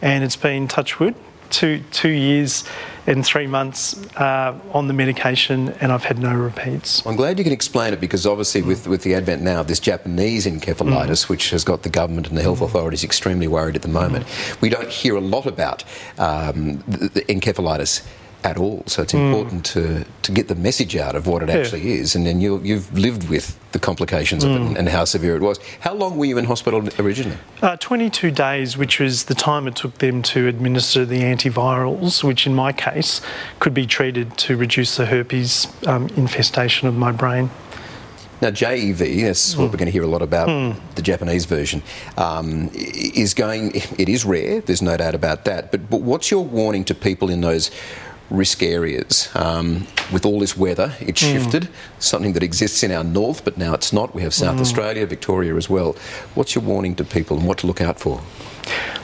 and 0.00 0.24
it's 0.24 0.36
been 0.36 0.66
touch 0.66 0.98
wood, 0.98 1.14
two, 1.50 1.82
two 1.90 2.10
years 2.10 2.64
and 3.06 3.24
three 3.24 3.46
months 3.46 3.96
uh, 4.16 4.58
on 4.72 4.86
the 4.86 4.92
medication, 4.92 5.70
and 5.80 5.90
I've 5.90 6.04
had 6.04 6.18
no 6.18 6.34
repeats. 6.34 7.04
I'm 7.06 7.16
glad 7.16 7.38
you 7.38 7.44
can 7.44 7.52
explain 7.52 7.92
it 7.92 8.00
because 8.00 8.26
obviously, 8.26 8.62
with, 8.62 8.86
with 8.86 9.02
the 9.02 9.14
advent 9.14 9.42
now 9.42 9.60
of 9.60 9.66
this 9.66 9.80
Japanese 9.80 10.46
encephalitis, 10.46 11.28
which 11.28 11.50
has 11.50 11.64
got 11.64 11.82
the 11.82 11.88
government 11.88 12.28
and 12.28 12.36
the 12.36 12.42
health 12.42 12.60
authorities 12.60 13.02
extremely 13.02 13.48
worried 13.48 13.76
at 13.76 13.82
the 13.82 13.88
moment, 13.88 14.26
we 14.60 14.68
don't 14.68 14.88
hear 14.88 15.16
a 15.16 15.20
lot 15.20 15.46
about 15.46 15.84
um, 16.18 16.78
the, 16.86 17.08
the 17.08 17.22
encephalitis 17.22 18.06
at 18.44 18.56
all. 18.56 18.82
So 18.86 19.02
it's 19.02 19.14
important 19.14 19.64
to, 19.66 20.04
to 20.22 20.32
get 20.32 20.48
the 20.48 20.54
message 20.54 20.96
out 20.96 21.14
of 21.14 21.26
what 21.26 21.42
it 21.42 21.50
actually 21.50 21.92
is. 21.92 22.14
And 22.14 22.26
then 22.26 22.40
you, 22.40 22.60
you've 22.60 22.96
lived 22.96 23.28
with 23.28 23.58
the 23.72 23.78
complications 23.78 24.44
of 24.44 24.50
it 24.50 24.78
and, 24.78 24.88
how 24.90 25.04
severe 25.04 25.36
it 25.36 25.42
was. 25.42 25.60
How 25.80 25.94
long 25.94 26.16
were 26.16 26.24
you 26.24 26.36
in 26.36 26.46
hospital 26.46 26.82
originally? 26.98 27.36
Uh, 27.62 27.76
22 27.76 28.32
days, 28.32 28.76
which 28.76 28.98
was 28.98 29.24
the 29.24 29.34
time 29.34 29.68
it 29.68 29.76
took 29.76 29.98
them 29.98 30.22
to 30.22 30.48
administer 30.48 31.04
the 31.04 31.20
antivirals, 31.20 32.24
which 32.24 32.46
in 32.46 32.54
my 32.54 32.72
case 32.72 33.20
could 33.60 33.72
be 33.72 33.86
treated 33.86 34.36
to 34.38 34.56
reduce 34.56 34.96
the 34.96 35.06
herpes 35.06 35.68
um, 35.86 36.08
infestation 36.16 36.88
of 36.88 36.96
my 36.96 37.12
brain. 37.12 37.50
Now, 38.40 38.50
JEV, 38.50 39.22
that's 39.22 39.54
what 39.54 39.64
we're 39.70 39.76
going 39.76 39.86
to 39.86 39.92
hear 39.92 40.02
a 40.02 40.06
lot 40.06 40.22
about, 40.22 40.46
the 40.94 41.02
Japanese 41.02 41.44
version, 41.44 41.82
um, 42.16 42.70
is 42.72 43.34
going, 43.34 43.72
it 43.74 44.08
is 44.08 44.24
rare, 44.24 44.62
there's 44.62 44.80
no 44.80 44.96
doubt 44.96 45.14
about 45.14 45.44
that. 45.44 45.70
But, 45.70 45.90
but 45.90 46.00
what's 46.00 46.30
your 46.30 46.42
warning 46.42 46.84
to 46.86 46.94
people 46.94 47.28
in 47.28 47.42
those 47.42 47.70
risk 48.30 48.62
areas? 48.62 49.28
Um, 49.34 49.86
with 50.12 50.24
all 50.24 50.40
this 50.40 50.56
weather, 50.56 50.94
it's 51.00 51.20
shifted, 51.20 51.68
something 51.98 52.32
that 52.32 52.42
exists 52.42 52.82
in 52.82 52.90
our 52.90 53.04
north, 53.04 53.44
but 53.44 53.58
now 53.58 53.74
it's 53.74 53.92
not. 53.92 54.14
We 54.14 54.22
have 54.22 54.34
South 54.34 54.60
Australia, 54.60 55.06
Victoria 55.06 55.54
as 55.56 55.68
well. 55.68 55.96
What's 56.34 56.54
your 56.54 56.64
warning 56.64 56.96
to 56.96 57.04
people 57.04 57.38
and 57.38 57.46
what 57.46 57.58
to 57.58 57.66
look 57.66 57.80
out 57.80 58.00
for? 58.00 58.20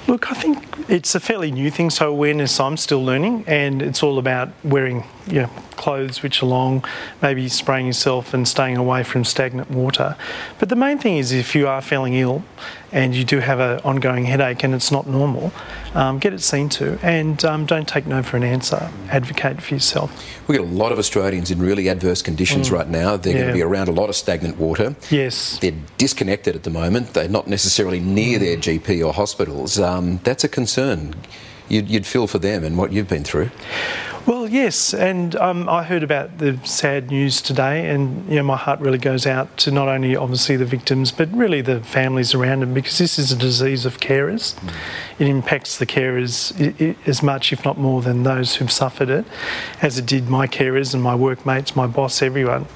Look, 0.09 0.31
I 0.31 0.35
think 0.35 0.65
it's 0.89 1.17
a 1.17 1.21
fairly 1.21 1.51
new 1.51 1.69
thing, 1.69 1.91
so 1.91 2.09
awareness 2.09 2.61
I'm 2.61 2.77
still 2.77 3.05
learning, 3.05 3.43
and 3.49 3.83
it's 3.83 4.05
all 4.05 4.19
about 4.19 4.51
wearing 4.63 5.03
you 5.27 5.43
know, 5.43 5.51
clothes 5.73 6.23
which 6.23 6.43
are 6.43 6.47
long, 6.47 6.85
maybe 7.21 7.49
spraying 7.49 7.87
yourself 7.87 8.33
and 8.33 8.47
staying 8.47 8.77
away 8.77 9.03
from 9.03 9.25
stagnant 9.25 9.69
water. 9.69 10.17
But 10.61 10.69
the 10.69 10.77
main 10.77 10.99
thing 10.99 11.17
is 11.17 11.33
if 11.33 11.57
you 11.57 11.67
are 11.67 11.83
feeling 11.83 12.15
ill 12.15 12.45
and 12.97 13.15
you 13.15 13.25
do 13.25 13.41
have 13.41 13.61
an 13.61 13.79
ongoing 13.85 14.25
headache 14.25 14.65
and 14.65 14.75
it's 14.75 14.91
not 14.91 15.07
normal, 15.07 15.53
um, 15.95 16.19
get 16.19 16.33
it 16.33 16.41
seen 16.41 16.71
to 16.71 16.99
and 17.03 17.45
um, 17.45 17.67
don't 17.67 17.87
take 17.87 18.07
no 18.07 18.23
for 18.23 18.39
an 18.39 18.43
answer. 18.43 18.91
Advocate 19.11 19.61
for 19.63 19.75
yourself. 19.75 20.11
We've 20.49 20.57
got 20.57 20.65
a 20.65 20.71
lot 20.71 20.93
of 20.93 20.99
Australians 20.99 21.51
in 21.51 21.59
really 21.59 21.89
adverse 21.89 22.23
conditions 22.23 22.71
right 22.71 22.89
now. 22.89 23.19
They're 23.19 23.35
going 23.35 23.49
to 23.49 23.53
be 23.53 23.63
around 23.63 23.89
a 23.89 23.93
lot 23.93 24.09
of 24.09 24.17
stagnant 24.17 24.57
water. 24.57 24.97
Yes. 25.11 25.59
They're 25.59 25.75
disconnected 25.99 26.57
at 26.57 26.63
the 26.63 26.71
moment. 26.71 27.13
They're 27.13 27.29
not 27.29 27.47
necessarily 27.47 28.01
near 28.01 28.39
their 28.39 28.57
GP 28.57 29.07
or 29.07 29.13
hospitals. 29.13 29.79
Um, 29.79 30.19
that's 30.25 30.43
a 30.43 30.49
concern. 30.49 31.15
You'd, 31.69 31.89
you'd 31.89 32.07
feel 32.07 32.27
for 32.27 32.39
them 32.39 32.65
and 32.65 32.79
what 32.79 32.93
you've 32.93 33.09
been 33.09 33.25
through. 33.25 33.51
Well, 34.27 34.49
yes, 34.49 34.93
and 34.93 35.37
um, 35.37 35.69
I 35.69 35.85
heard 35.85 36.03
about 36.03 36.39
the 36.39 36.59
sad 36.65 37.13
news 37.13 37.41
today, 37.41 37.89
and 37.89 38.29
you 38.29 38.35
know 38.35 38.43
my 38.43 38.57
heart 38.57 38.81
really 38.81 38.99
goes 38.99 39.25
out 39.25 39.57
to 39.59 39.71
not 39.71 39.87
only 39.87 40.17
obviously 40.17 40.57
the 40.57 40.65
victims, 40.65 41.13
but 41.13 41.33
really 41.33 41.61
the 41.61 41.79
families 41.81 42.35
around 42.35 42.61
them, 42.61 42.75
because 42.75 42.99
this 42.99 43.21
is 43.21 43.31
a 43.31 43.37
disease 43.37 43.87
of 43.87 44.01
carers. 44.01 44.57
It 45.21 45.29
impacts 45.29 45.79
the 45.79 45.87
carers 45.87 46.51
as 47.07 47.23
much, 47.23 47.53
if 47.53 47.65
not 47.65 47.79
more, 47.79 48.03
than 48.03 48.25
those 48.25 48.57
who've 48.57 48.73
suffered 48.73 49.11
it, 49.11 49.25
as 49.81 49.97
it 49.97 50.07
did 50.07 50.29
my 50.29 50.49
carers 50.49 50.93
and 50.93 51.01
my 51.05 51.15
workmates, 51.15 51.77
my 51.77 51.87
boss, 51.87 52.21
everyone. 52.21 52.67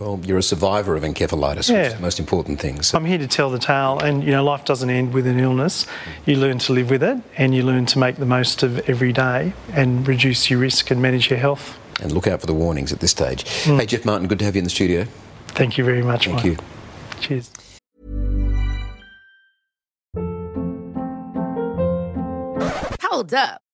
Well, 0.00 0.20
you're 0.24 0.38
a 0.38 0.42
survivor 0.42 0.96
of 0.96 1.02
encephalitis, 1.04 1.70
which 1.70 1.86
is 1.86 1.94
the 1.94 2.00
most 2.00 2.18
important 2.18 2.60
thing. 2.60 2.82
So 2.82 2.98
I'm 2.98 3.04
here 3.04 3.18
to 3.18 3.28
tell 3.28 3.48
the 3.50 3.58
tale, 3.60 3.98
and 4.00 4.24
you 4.24 4.32
know, 4.32 4.42
life 4.44 4.64
doesn't 4.64 4.90
end 4.90 5.14
with 5.14 5.26
an 5.26 5.38
illness. 5.38 5.86
You 6.26 6.36
learn 6.36 6.58
to 6.60 6.72
live 6.72 6.90
with 6.90 7.02
it, 7.02 7.18
and 7.36 7.54
you 7.54 7.62
learn 7.62 7.86
to 7.86 7.98
make 7.98 8.16
the 8.16 8.26
most 8.26 8.62
of 8.64 8.88
every 8.90 9.12
day 9.12 9.52
and 9.72 10.06
reduce 10.06 10.50
your 10.50 10.58
risk 10.58 10.90
and 10.90 11.00
manage 11.00 11.30
your 11.30 11.38
health. 11.38 11.78
and 12.02 12.10
look 12.10 12.26
out 12.26 12.40
for 12.40 12.46
the 12.46 12.54
warnings 12.54 12.92
at 12.92 12.98
this 12.98 13.12
stage. 13.12 13.44
Hmm. 13.64 13.78
Hey, 13.78 13.86
Jeff 13.86 14.04
Martin, 14.04 14.26
good 14.26 14.40
to 14.40 14.44
have 14.44 14.56
you 14.56 14.58
in 14.58 14.64
the 14.64 14.70
studio. 14.70 15.06
Thank 15.48 15.78
you 15.78 15.84
very 15.84 16.02
much. 16.02 16.24
Thank 16.26 16.38
Mike. 16.38 16.44
you. 16.44 16.56
Cheers. 17.20 17.50
Hold 23.00 23.32
up. 23.34 23.63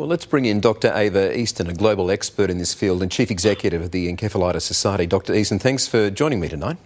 Well, 0.00 0.08
let's 0.08 0.24
bring 0.24 0.46
in 0.46 0.60
Dr. 0.60 0.90
Ava 0.94 1.38
Easton, 1.38 1.68
a 1.68 1.74
global 1.74 2.10
expert 2.10 2.48
in 2.48 2.56
this 2.56 2.72
field 2.72 3.02
and 3.02 3.12
chief 3.12 3.30
executive 3.30 3.82
of 3.82 3.90
the 3.90 4.10
Encephalitis 4.10 4.62
Society. 4.62 5.06
Dr. 5.06 5.34
Easton, 5.34 5.58
thanks 5.58 5.86
for 5.86 6.08
joining 6.08 6.40
me 6.40 6.48
tonight. 6.48 6.78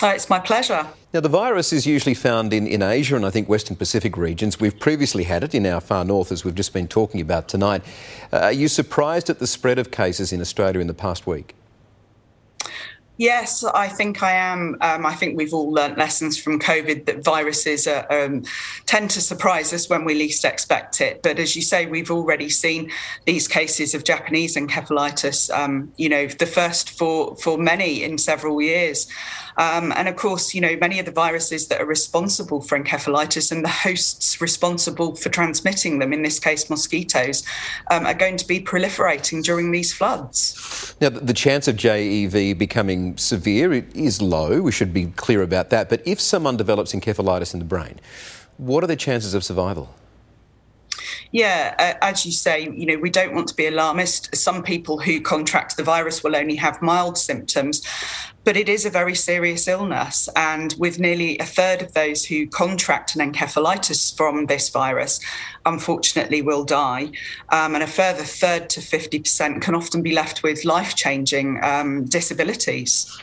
Oh, 0.00 0.08
it's 0.08 0.30
my 0.30 0.38
pleasure. 0.38 0.86
Now, 1.12 1.18
the 1.18 1.28
virus 1.28 1.72
is 1.72 1.84
usually 1.84 2.14
found 2.14 2.52
in, 2.52 2.68
in 2.68 2.80
Asia 2.80 3.16
and 3.16 3.26
I 3.26 3.30
think 3.30 3.48
Western 3.48 3.74
Pacific 3.74 4.16
regions. 4.16 4.60
We've 4.60 4.78
previously 4.78 5.24
had 5.24 5.42
it 5.42 5.52
in 5.52 5.66
our 5.66 5.80
far 5.80 6.04
north, 6.04 6.30
as 6.30 6.44
we've 6.44 6.54
just 6.54 6.72
been 6.72 6.86
talking 6.86 7.20
about 7.20 7.48
tonight. 7.48 7.82
Uh, 8.32 8.36
are 8.36 8.52
you 8.52 8.68
surprised 8.68 9.28
at 9.28 9.40
the 9.40 9.46
spread 9.48 9.80
of 9.80 9.90
cases 9.90 10.32
in 10.32 10.40
Australia 10.40 10.78
in 10.78 10.86
the 10.86 10.94
past 10.94 11.26
week? 11.26 11.56
Yes, 13.18 13.62
I 13.62 13.88
think 13.88 14.22
I 14.22 14.32
am. 14.32 14.76
Um, 14.80 15.04
I 15.04 15.14
think 15.14 15.36
we've 15.36 15.52
all 15.52 15.70
learnt 15.70 15.98
lessons 15.98 16.38
from 16.38 16.58
COVID 16.58 17.04
that 17.04 17.22
viruses 17.22 17.86
are, 17.86 18.10
um, 18.10 18.42
tend 18.86 19.10
to 19.10 19.20
surprise 19.20 19.72
us 19.74 19.88
when 19.88 20.04
we 20.04 20.14
least 20.14 20.46
expect 20.46 21.00
it. 21.02 21.22
But 21.22 21.38
as 21.38 21.54
you 21.54 21.60
say, 21.60 21.84
we've 21.84 22.10
already 22.10 22.48
seen 22.48 22.90
these 23.26 23.46
cases 23.46 23.94
of 23.94 24.04
Japanese 24.04 24.56
encephalitis. 24.56 25.50
Um, 25.56 25.92
you 25.98 26.08
know, 26.08 26.26
the 26.26 26.46
first 26.46 26.90
for 26.90 27.36
for 27.36 27.58
many 27.58 28.02
in 28.02 28.16
several 28.16 28.62
years. 28.62 29.06
Um, 29.56 29.92
and 29.96 30.08
of 30.08 30.16
course, 30.16 30.54
you 30.54 30.60
know, 30.60 30.76
many 30.80 30.98
of 30.98 31.06
the 31.06 31.12
viruses 31.12 31.68
that 31.68 31.80
are 31.80 31.86
responsible 31.86 32.60
for 32.60 32.78
encephalitis 32.78 33.52
and 33.52 33.64
the 33.64 33.68
hosts 33.68 34.40
responsible 34.40 35.14
for 35.16 35.28
transmitting 35.28 35.98
them, 35.98 36.12
in 36.12 36.22
this 36.22 36.38
case 36.38 36.70
mosquitoes, 36.70 37.44
um, 37.90 38.06
are 38.06 38.14
going 38.14 38.36
to 38.36 38.46
be 38.46 38.60
proliferating 38.60 39.42
during 39.42 39.70
these 39.72 39.92
floods. 39.92 40.94
Now, 41.00 41.10
the 41.10 41.34
chance 41.34 41.68
of 41.68 41.76
JEV 41.76 42.56
becoming 42.56 43.16
severe 43.16 43.72
is 43.72 44.22
low. 44.22 44.62
We 44.62 44.72
should 44.72 44.92
be 44.92 45.06
clear 45.16 45.42
about 45.42 45.70
that. 45.70 45.88
But 45.88 46.02
if 46.06 46.20
someone 46.20 46.56
develops 46.56 46.92
encephalitis 46.92 47.52
in 47.52 47.58
the 47.58 47.66
brain, 47.66 48.00
what 48.56 48.84
are 48.84 48.86
the 48.86 48.96
chances 48.96 49.34
of 49.34 49.44
survival? 49.44 49.94
Yeah, 51.32 51.74
uh, 51.78 52.04
as 52.04 52.26
you 52.26 52.32
say, 52.32 52.68
you 52.68 52.84
know, 52.84 52.98
we 52.98 53.08
don't 53.08 53.34
want 53.34 53.48
to 53.48 53.54
be 53.54 53.66
alarmist. 53.66 54.34
Some 54.36 54.62
people 54.62 54.98
who 54.98 55.20
contract 55.20 55.76
the 55.76 55.82
virus 55.82 56.22
will 56.22 56.36
only 56.36 56.56
have 56.56 56.82
mild 56.82 57.16
symptoms, 57.16 57.82
but 58.44 58.56
it 58.56 58.68
is 58.68 58.84
a 58.84 58.90
very 58.90 59.14
serious 59.14 59.68
illness. 59.68 60.28
And 60.36 60.74
with 60.78 60.98
nearly 60.98 61.38
a 61.38 61.44
third 61.44 61.82
of 61.82 61.94
those 61.94 62.24
who 62.24 62.46
contract 62.46 63.14
an 63.14 63.32
encephalitis 63.32 64.16
from 64.16 64.46
this 64.46 64.68
virus, 64.68 65.20
unfortunately, 65.64 66.42
will 66.42 66.64
die. 66.64 67.10
Um, 67.50 67.74
and 67.74 67.82
a 67.82 67.86
further 67.86 68.24
third 68.24 68.68
to 68.70 68.80
50% 68.80 69.62
can 69.62 69.74
often 69.74 70.02
be 70.02 70.12
left 70.12 70.42
with 70.42 70.64
life 70.64 70.96
changing 70.96 71.62
um, 71.62 72.04
disabilities 72.04 73.22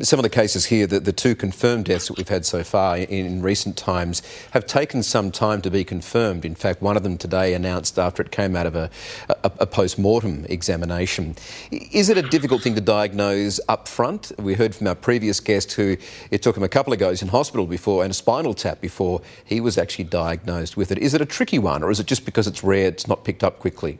some 0.00 0.18
of 0.18 0.22
the 0.22 0.30
cases 0.30 0.66
here, 0.66 0.86
the, 0.86 1.00
the 1.00 1.12
two 1.12 1.34
confirmed 1.34 1.86
deaths 1.86 2.08
that 2.08 2.16
we've 2.16 2.28
had 2.28 2.46
so 2.46 2.62
far 2.62 2.96
in, 2.96 3.26
in 3.26 3.42
recent 3.42 3.76
times, 3.76 4.22
have 4.52 4.66
taken 4.66 5.02
some 5.02 5.30
time 5.30 5.60
to 5.62 5.70
be 5.70 5.84
confirmed. 5.84 6.44
In 6.44 6.54
fact, 6.54 6.80
one 6.80 6.96
of 6.96 7.02
them 7.02 7.18
today 7.18 7.54
announced 7.54 7.98
after 7.98 8.22
it 8.22 8.30
came 8.30 8.54
out 8.54 8.66
of 8.66 8.76
a, 8.76 8.90
a, 9.28 9.50
a 9.60 9.66
post 9.66 9.98
mortem 9.98 10.46
examination. 10.48 11.34
Is 11.70 12.08
it 12.08 12.16
a 12.16 12.22
difficult 12.22 12.62
thing 12.62 12.74
to 12.76 12.80
diagnose 12.80 13.60
up 13.68 13.88
front? 13.88 14.32
We 14.38 14.54
heard 14.54 14.74
from 14.74 14.86
our 14.86 14.94
previous 14.94 15.40
guest 15.40 15.72
who 15.72 15.96
it 16.30 16.42
took 16.42 16.56
him 16.56 16.62
a 16.62 16.68
couple 16.68 16.92
of 16.92 16.98
goes 16.98 17.22
in 17.22 17.28
hospital 17.28 17.66
before 17.66 18.04
and 18.04 18.10
a 18.10 18.14
spinal 18.14 18.54
tap 18.54 18.80
before 18.80 19.20
he 19.44 19.60
was 19.60 19.76
actually 19.76 20.04
diagnosed 20.04 20.76
with 20.76 20.92
it. 20.92 20.98
Is 20.98 21.14
it 21.14 21.20
a 21.20 21.26
tricky 21.26 21.58
one, 21.58 21.82
or 21.82 21.90
is 21.90 22.00
it 22.00 22.06
just 22.06 22.24
because 22.24 22.46
it's 22.46 22.62
rare, 22.62 22.88
it's 22.88 23.08
not 23.08 23.24
picked 23.24 23.42
up 23.42 23.58
quickly? 23.58 23.98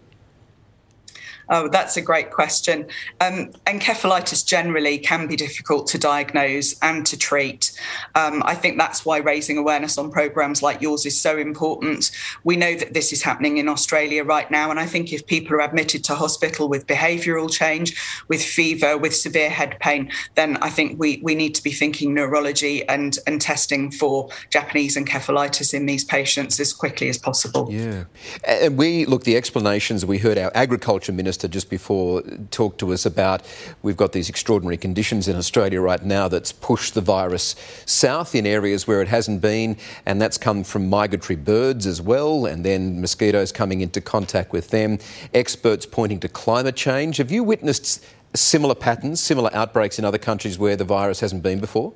Oh, 1.50 1.68
that's 1.68 1.96
a 1.96 2.02
great 2.02 2.30
question. 2.30 2.86
Um, 3.20 3.52
encephalitis 3.66 4.44
generally 4.44 4.98
can 4.98 5.26
be 5.26 5.36
difficult 5.36 5.86
to 5.88 5.98
diagnose 5.98 6.78
and 6.80 7.06
to 7.06 7.16
treat. 7.16 7.72
Um, 8.14 8.42
I 8.44 8.54
think 8.54 8.78
that's 8.78 9.04
why 9.04 9.18
raising 9.18 9.56
awareness 9.56 9.96
on 9.96 10.10
programs 10.10 10.62
like 10.62 10.82
yours 10.82 11.06
is 11.06 11.18
so 11.18 11.38
important. 11.38 12.10
We 12.44 12.56
know 12.56 12.74
that 12.74 12.92
this 12.92 13.12
is 13.12 13.22
happening 13.22 13.56
in 13.56 13.68
Australia 13.68 14.24
right 14.24 14.50
now, 14.50 14.70
and 14.70 14.78
I 14.78 14.86
think 14.86 15.12
if 15.12 15.26
people 15.26 15.54
are 15.56 15.62
admitted 15.62 16.04
to 16.04 16.14
hospital 16.14 16.68
with 16.68 16.86
behavioural 16.86 17.50
change, 17.50 17.96
with 18.28 18.42
fever, 18.42 18.98
with 18.98 19.14
severe 19.14 19.50
head 19.50 19.78
pain, 19.80 20.10
then 20.34 20.58
I 20.58 20.70
think 20.70 20.98
we, 20.98 21.20
we 21.22 21.34
need 21.34 21.54
to 21.54 21.62
be 21.62 21.70
thinking 21.70 22.12
neurology 22.12 22.86
and, 22.88 23.16
and 23.26 23.40
testing 23.40 23.90
for 23.90 24.28
Japanese 24.50 24.96
encephalitis 24.96 25.72
in 25.72 25.86
these 25.86 26.04
patients 26.04 26.60
as 26.60 26.72
quickly 26.72 27.08
as 27.08 27.16
possible. 27.16 27.68
Yeah. 27.70 28.04
And 28.46 28.76
we, 28.76 29.06
look, 29.06 29.24
the 29.24 29.36
explanations 29.36 30.04
we 30.04 30.18
heard 30.18 30.36
our 30.36 30.52
agriculture 30.54 31.12
minister 31.12 31.37
Minister 31.38 31.46
just 31.46 31.70
before 31.70 32.22
talked 32.50 32.80
to 32.80 32.92
us 32.92 33.06
about 33.06 33.42
we've 33.82 33.96
got 33.96 34.10
these 34.10 34.28
extraordinary 34.28 34.76
conditions 34.76 35.28
in 35.28 35.36
Australia 35.36 35.80
right 35.80 36.04
now 36.04 36.26
that's 36.26 36.50
pushed 36.50 36.94
the 36.94 37.00
virus 37.00 37.54
south 37.86 38.34
in 38.34 38.44
areas 38.44 38.88
where 38.88 39.00
it 39.02 39.06
hasn't 39.06 39.40
been, 39.40 39.76
and 40.04 40.20
that's 40.20 40.36
come 40.36 40.64
from 40.64 40.90
migratory 40.90 41.36
birds 41.36 41.86
as 41.86 42.02
well, 42.02 42.44
and 42.44 42.64
then 42.64 43.00
mosquitoes 43.00 43.52
coming 43.52 43.82
into 43.82 44.00
contact 44.00 44.52
with 44.52 44.70
them. 44.70 44.98
Experts 45.32 45.86
pointing 45.86 46.18
to 46.18 46.28
climate 46.28 46.74
change. 46.74 47.18
Have 47.18 47.30
you 47.30 47.44
witnessed 47.44 48.04
similar 48.34 48.74
patterns, 48.74 49.20
similar 49.20 49.50
outbreaks 49.54 49.96
in 49.96 50.04
other 50.04 50.18
countries 50.18 50.58
where 50.58 50.74
the 50.74 50.82
virus 50.82 51.20
hasn't 51.20 51.44
been 51.44 51.60
before? 51.60 51.92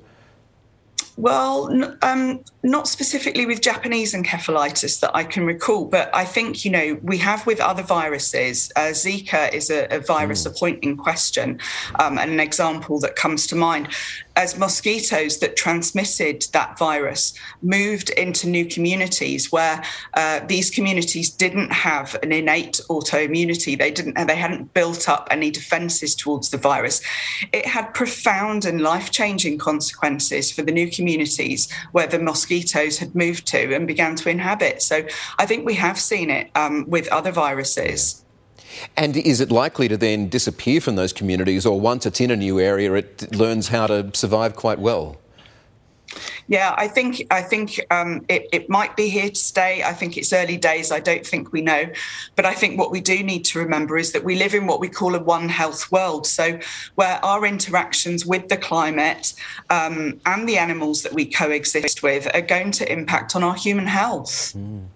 Well, 1.15 1.69
um, 2.01 2.43
not 2.63 2.87
specifically 2.87 3.45
with 3.45 3.61
Japanese 3.61 4.15
encephalitis 4.15 4.99
that 5.01 5.15
I 5.15 5.23
can 5.23 5.45
recall, 5.45 5.85
but 5.85 6.09
I 6.13 6.25
think, 6.25 6.65
you 6.65 6.71
know, 6.71 6.99
we 7.03 7.17
have 7.19 7.45
with 7.45 7.59
other 7.59 7.83
viruses. 7.83 8.71
Uh, 8.75 8.93
Zika 8.93 9.53
is 9.53 9.69
a, 9.69 9.85
a 9.95 9.99
virus, 9.99 10.43
mm. 10.43 10.51
a 10.51 10.59
point 10.59 10.83
in 10.83 10.97
question, 10.97 11.59
um, 11.99 12.17
and 12.17 12.31
an 12.31 12.39
example 12.39 12.99
that 13.01 13.15
comes 13.15 13.45
to 13.47 13.55
mind 13.55 13.89
as 14.35 14.57
mosquitoes 14.57 15.39
that 15.39 15.55
transmitted 15.55 16.45
that 16.53 16.77
virus 16.77 17.33
moved 17.61 18.09
into 18.11 18.47
new 18.47 18.65
communities 18.65 19.51
where 19.51 19.83
uh, 20.15 20.39
these 20.47 20.69
communities 20.69 21.29
didn't 21.29 21.71
have 21.71 22.15
an 22.23 22.31
innate 22.31 22.79
autoimmunity. 22.89 23.77
They 23.77 23.91
didn't 23.91 24.15
they 24.27 24.35
hadn't 24.35 24.73
built 24.73 25.07
up 25.07 25.27
any 25.31 25.51
defenses 25.51 26.15
towards 26.15 26.49
the 26.49 26.57
virus. 26.57 27.01
It 27.51 27.65
had 27.65 27.93
profound 27.93 28.65
and 28.65 28.81
life-changing 28.81 29.57
consequences 29.57 30.51
for 30.51 30.61
the 30.61 30.71
new 30.71 30.89
communities 30.89 31.71
where 31.91 32.07
the 32.07 32.19
mosquitoes 32.19 32.97
had 32.97 33.15
moved 33.15 33.45
to 33.47 33.75
and 33.75 33.87
began 33.87 34.15
to 34.15 34.29
inhabit. 34.29 34.81
So 34.81 35.05
i 35.39 35.45
think 35.45 35.65
we 35.65 35.75
have 35.75 35.99
seen 35.99 36.29
it 36.29 36.49
um, 36.55 36.85
with 36.87 37.07
other 37.09 37.31
viruses 37.31 38.23
and 38.97 39.15
is 39.17 39.39
it 39.39 39.51
likely 39.51 39.87
to 39.87 39.97
then 39.97 40.29
disappear 40.29 40.81
from 40.81 40.95
those 40.95 41.13
communities, 41.13 41.65
or 41.65 41.79
once 41.79 42.05
it's 42.05 42.21
in 42.21 42.31
a 42.31 42.35
new 42.35 42.59
area, 42.59 42.93
it 42.93 43.35
learns 43.35 43.69
how 43.69 43.87
to 43.87 44.11
survive 44.13 44.55
quite 44.55 44.79
well? 44.79 45.17
Yeah, 46.47 46.75
I 46.77 46.87
think 46.87 47.25
I 47.31 47.41
think 47.41 47.79
um, 47.89 48.25
it, 48.27 48.47
it 48.51 48.69
might 48.69 48.95
be 48.95 49.09
here 49.09 49.29
to 49.29 49.35
stay. 49.35 49.83
I 49.83 49.93
think 49.93 50.17
it's 50.17 50.33
early 50.33 50.57
days. 50.57 50.91
I 50.91 50.99
don't 50.99 51.25
think 51.25 51.51
we 51.51 51.61
know, 51.61 51.85
but 52.35 52.45
I 52.45 52.53
think 52.53 52.77
what 52.77 52.91
we 52.91 53.01
do 53.01 53.23
need 53.23 53.45
to 53.45 53.59
remember 53.59 53.97
is 53.97 54.11
that 54.11 54.23
we 54.23 54.35
live 54.35 54.53
in 54.53 54.67
what 54.67 54.79
we 54.79 54.89
call 54.89 55.15
a 55.15 55.23
one 55.23 55.49
health 55.49 55.91
world. 55.91 56.27
So, 56.27 56.59
where 56.95 57.23
our 57.23 57.45
interactions 57.45 58.25
with 58.25 58.49
the 58.49 58.57
climate 58.57 59.33
um, 59.69 60.19
and 60.25 60.47
the 60.47 60.57
animals 60.57 61.03
that 61.03 61.13
we 61.13 61.25
coexist 61.25 62.03
with 62.03 62.27
are 62.35 62.41
going 62.41 62.71
to 62.73 62.91
impact 62.91 63.35
on 63.35 63.43
our 63.43 63.55
human 63.55 63.87
health. 63.87 64.53
Mm. 64.55 64.87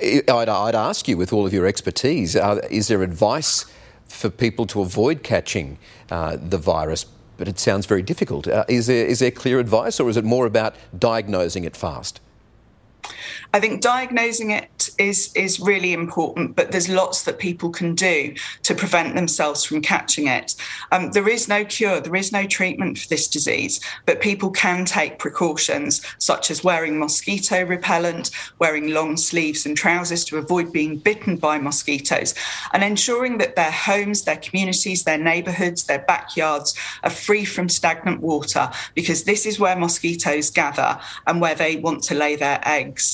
I'd, 0.00 0.48
I'd, 0.48 0.74
ask 0.74 1.08
you, 1.08 1.16
with 1.16 1.32
all 1.32 1.46
of 1.46 1.52
your 1.52 1.66
expertise, 1.66 2.36
uh, 2.36 2.60
is 2.70 2.88
there 2.88 3.02
advice 3.02 3.66
for 4.06 4.30
people 4.30 4.66
to 4.66 4.80
avoid 4.80 5.22
catching 5.22 5.78
uh, 6.10 6.36
the 6.40 6.58
virus? 6.58 7.06
But 7.36 7.48
it 7.48 7.58
sounds 7.58 7.86
very 7.86 8.02
difficult. 8.02 8.46
Uh, 8.46 8.64
is, 8.68 8.86
there, 8.86 9.06
is 9.06 9.18
there 9.18 9.30
clear 9.30 9.58
advice, 9.58 9.98
or 9.98 10.08
is 10.08 10.16
it 10.16 10.24
more 10.24 10.46
about 10.46 10.76
diagnosing 10.96 11.64
it 11.64 11.76
fast? 11.76 12.20
I 13.52 13.60
think 13.60 13.80
diagnosing 13.80 14.50
it 14.50 14.90
is 14.98 15.32
is 15.34 15.60
really 15.60 15.92
important, 15.92 16.56
but 16.56 16.72
there's 16.72 16.88
lots 16.88 17.22
that 17.24 17.38
people 17.38 17.70
can 17.70 17.94
do 17.94 18.34
to 18.62 18.74
prevent 18.74 19.14
themselves 19.14 19.64
from 19.64 19.82
catching 19.82 20.26
it. 20.26 20.54
Um, 20.92 21.12
there 21.12 21.28
is 21.28 21.48
no 21.48 21.64
cure, 21.64 22.00
there 22.00 22.16
is 22.16 22.32
no 22.32 22.46
treatment 22.46 22.98
for 22.98 23.08
this 23.08 23.28
disease, 23.28 23.80
but 24.06 24.20
people 24.20 24.50
can 24.50 24.84
take 24.84 25.18
precautions 25.18 26.02
such 26.18 26.50
as 26.50 26.64
wearing 26.64 26.98
mosquito 26.98 27.64
repellent, 27.64 28.30
wearing 28.58 28.88
long 28.90 29.16
sleeves 29.16 29.66
and 29.66 29.76
trousers 29.76 30.24
to 30.24 30.38
avoid 30.38 30.72
being 30.72 30.96
bitten 30.96 31.36
by 31.36 31.58
mosquitoes, 31.58 32.34
and 32.72 32.82
ensuring 32.82 33.38
that 33.38 33.56
their 33.56 33.70
homes, 33.70 34.22
their 34.22 34.36
communities, 34.36 35.04
their 35.04 35.18
neighbourhoods, 35.18 35.84
their 35.84 36.00
backyards 36.00 36.74
are 37.02 37.10
free 37.10 37.44
from 37.44 37.68
stagnant 37.68 38.20
water, 38.20 38.70
because 38.94 39.24
this 39.24 39.46
is 39.46 39.60
where 39.60 39.76
mosquitoes 39.76 40.50
gather 40.50 40.98
and 41.26 41.40
where 41.40 41.54
they 41.54 41.76
want 41.76 42.02
to 42.02 42.14
lay 42.14 42.36
their 42.36 42.60
eggs. 42.64 43.13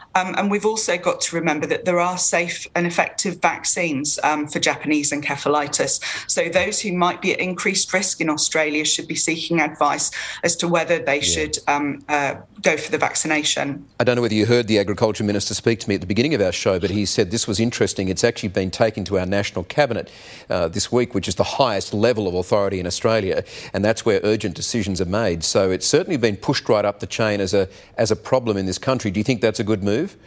Um, 0.15 0.35
and 0.37 0.51
we've 0.51 0.65
also 0.65 0.97
got 0.97 1.21
to 1.21 1.35
remember 1.35 1.65
that 1.67 1.85
there 1.85 1.99
are 1.99 2.17
safe 2.17 2.67
and 2.75 2.85
effective 2.85 3.41
vaccines 3.41 4.19
um, 4.23 4.47
for 4.47 4.59
Japanese 4.59 5.11
encephalitis. 5.11 6.01
So 6.29 6.49
those 6.49 6.81
who 6.81 6.91
might 6.93 7.21
be 7.21 7.33
at 7.33 7.39
increased 7.39 7.93
risk 7.93 8.19
in 8.21 8.29
Australia 8.29 8.85
should 8.85 9.07
be 9.07 9.15
seeking 9.15 9.59
advice 9.61 10.11
as 10.43 10.55
to 10.57 10.67
whether 10.67 10.99
they 10.99 11.17
yeah. 11.17 11.21
should 11.21 11.57
um, 11.67 12.03
uh, 12.09 12.35
go 12.61 12.77
for 12.77 12.91
the 12.91 12.97
vaccination. 12.97 13.85
I 13.99 14.03
don't 14.03 14.15
know 14.15 14.21
whether 14.21 14.35
you 14.35 14.45
heard 14.45 14.67
the 14.67 14.79
Agriculture 14.79 15.23
Minister 15.23 15.53
speak 15.53 15.79
to 15.79 15.89
me 15.89 15.95
at 15.95 16.01
the 16.01 16.07
beginning 16.07 16.33
of 16.33 16.41
our 16.41 16.51
show, 16.51 16.79
but 16.79 16.89
he 16.89 17.05
said 17.05 17.31
this 17.31 17.47
was 17.47 17.59
interesting. 17.59 18.09
It's 18.09 18.23
actually 18.23 18.49
been 18.49 18.71
taken 18.71 19.03
to 19.05 19.17
our 19.19 19.25
National 19.25 19.63
Cabinet 19.63 20.11
uh, 20.49 20.67
this 20.67 20.91
week, 20.91 21.15
which 21.15 21.27
is 21.27 21.35
the 21.35 21.43
highest 21.43 21.93
level 21.93 22.27
of 22.27 22.33
authority 22.33 22.79
in 22.79 22.87
Australia, 22.87 23.43
and 23.73 23.83
that's 23.83 24.05
where 24.05 24.19
urgent 24.23 24.55
decisions 24.55 24.99
are 24.99 25.05
made. 25.05 25.43
So 25.43 25.71
it's 25.71 25.87
certainly 25.87 26.17
been 26.17 26.35
pushed 26.35 26.67
right 26.67 26.83
up 26.83 26.99
the 26.99 27.07
chain 27.07 27.39
as 27.39 27.53
a, 27.53 27.69
as 27.97 28.11
a 28.11 28.15
problem 28.15 28.57
in 28.57 28.65
this 28.65 28.77
country. 28.77 29.11
Do 29.11 29.19
you 29.19 29.23
think 29.23 29.41
that's 29.41 29.59
a 29.59 29.63
good 29.63 29.83
move? 29.83 30.00
Move? 30.01 30.17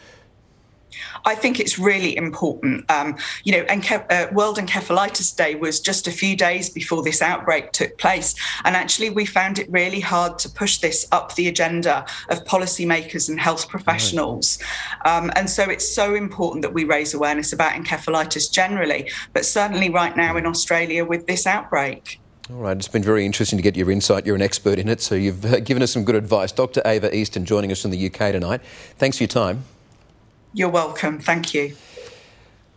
I 1.25 1.35
think 1.35 1.59
it's 1.59 1.79
really 1.79 2.17
important. 2.17 2.89
Um, 2.91 3.17
you 3.45 3.53
know, 3.53 3.65
and 3.69 3.85
uh, 3.91 4.29
World 4.33 4.59
Encephalitis 4.59 5.35
Day 5.37 5.55
was 5.55 5.81
just 5.81 6.07
a 6.07 6.13
few 6.13 6.37
days 6.37 6.71
before 6.71 7.03
this 7.03 7.23
outbreak 7.23 7.73
took 7.73 7.99
place, 7.99 8.35
and 8.65 8.77
actually 8.77 9.11
we 9.11 9.25
found 9.25 9.59
it 9.59 9.71
really 9.71 10.01
hard 10.01 10.39
to 10.41 10.49
push 10.49 10.79
this 10.79 11.07
up 11.13 11.35
the 11.35 11.49
agenda 11.49 12.05
of 12.29 12.45
policymakers 12.45 13.29
and 13.29 13.41
health 13.41 13.69
professionals. 13.69 14.59
Right. 15.05 15.17
Um, 15.17 15.33
and 15.35 15.49
so 15.51 15.65
it's 15.65 15.89
so 15.89 16.15
important 16.15 16.63
that 16.63 16.73
we 16.73 16.85
raise 16.85 17.15
awareness 17.15 17.53
about 17.53 17.73
encephalitis 17.73 18.51
generally, 18.51 19.11
but 19.33 19.45
certainly 19.45 19.91
right 19.91 20.17
now 20.17 20.37
in 20.37 20.47
Australia 20.47 21.05
with 21.05 21.27
this 21.27 21.47
outbreak. 21.47 22.21
All 22.51 22.57
right, 22.57 22.77
it's 22.77 22.89
been 22.89 23.03
very 23.03 23.25
interesting 23.25 23.57
to 23.57 23.63
get 23.63 23.75
your 23.75 23.91
insight. 23.91 24.27
You're 24.27 24.37
an 24.37 24.43
expert 24.43 24.79
in 24.79 24.91
it, 24.91 25.01
so 25.01 25.15
you've 25.15 25.47
uh, 25.47 25.61
given 25.61 25.83
us 25.83 25.91
some 25.91 26.05
good 26.05 26.15
advice. 26.15 26.53
Dr. 26.53 26.83
Ava 26.85 27.15
Easton 27.17 27.47
joining 27.47 27.73
us 27.73 27.81
from 27.81 27.91
the 27.91 28.07
UK 28.07 28.33
tonight. 28.33 28.61
Thanks 28.99 29.17
for 29.17 29.23
your 29.23 29.29
time. 29.29 29.65
You're 30.53 30.69
welcome. 30.69 31.19
Thank 31.19 31.55
you. 31.55 31.75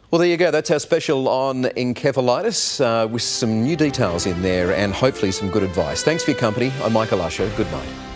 Well, 0.10 0.20
there 0.20 0.30
you 0.30 0.38
go. 0.38 0.52
That's 0.52 0.72
our 0.72 0.80
special 0.80 1.28
on 1.28 1.64
encephalitis 1.64 2.80
uh, 2.80 3.08
with 3.08 3.24
some 3.24 3.62
new 3.62 3.76
details 3.76 4.26
in 4.26 4.42
there 4.42 4.74
and 4.74 4.94
hopefully 4.94 5.34
some 5.34 5.50
good 5.50 5.64
advice. 5.64 6.02
Thanks 6.02 6.24
for 6.24 6.32
your 6.32 6.40
company. 6.40 6.72
I'm 6.82 6.94
Michael 6.94 7.22
Usher. 7.22 7.52
Good 7.58 7.70
night. 7.70 8.07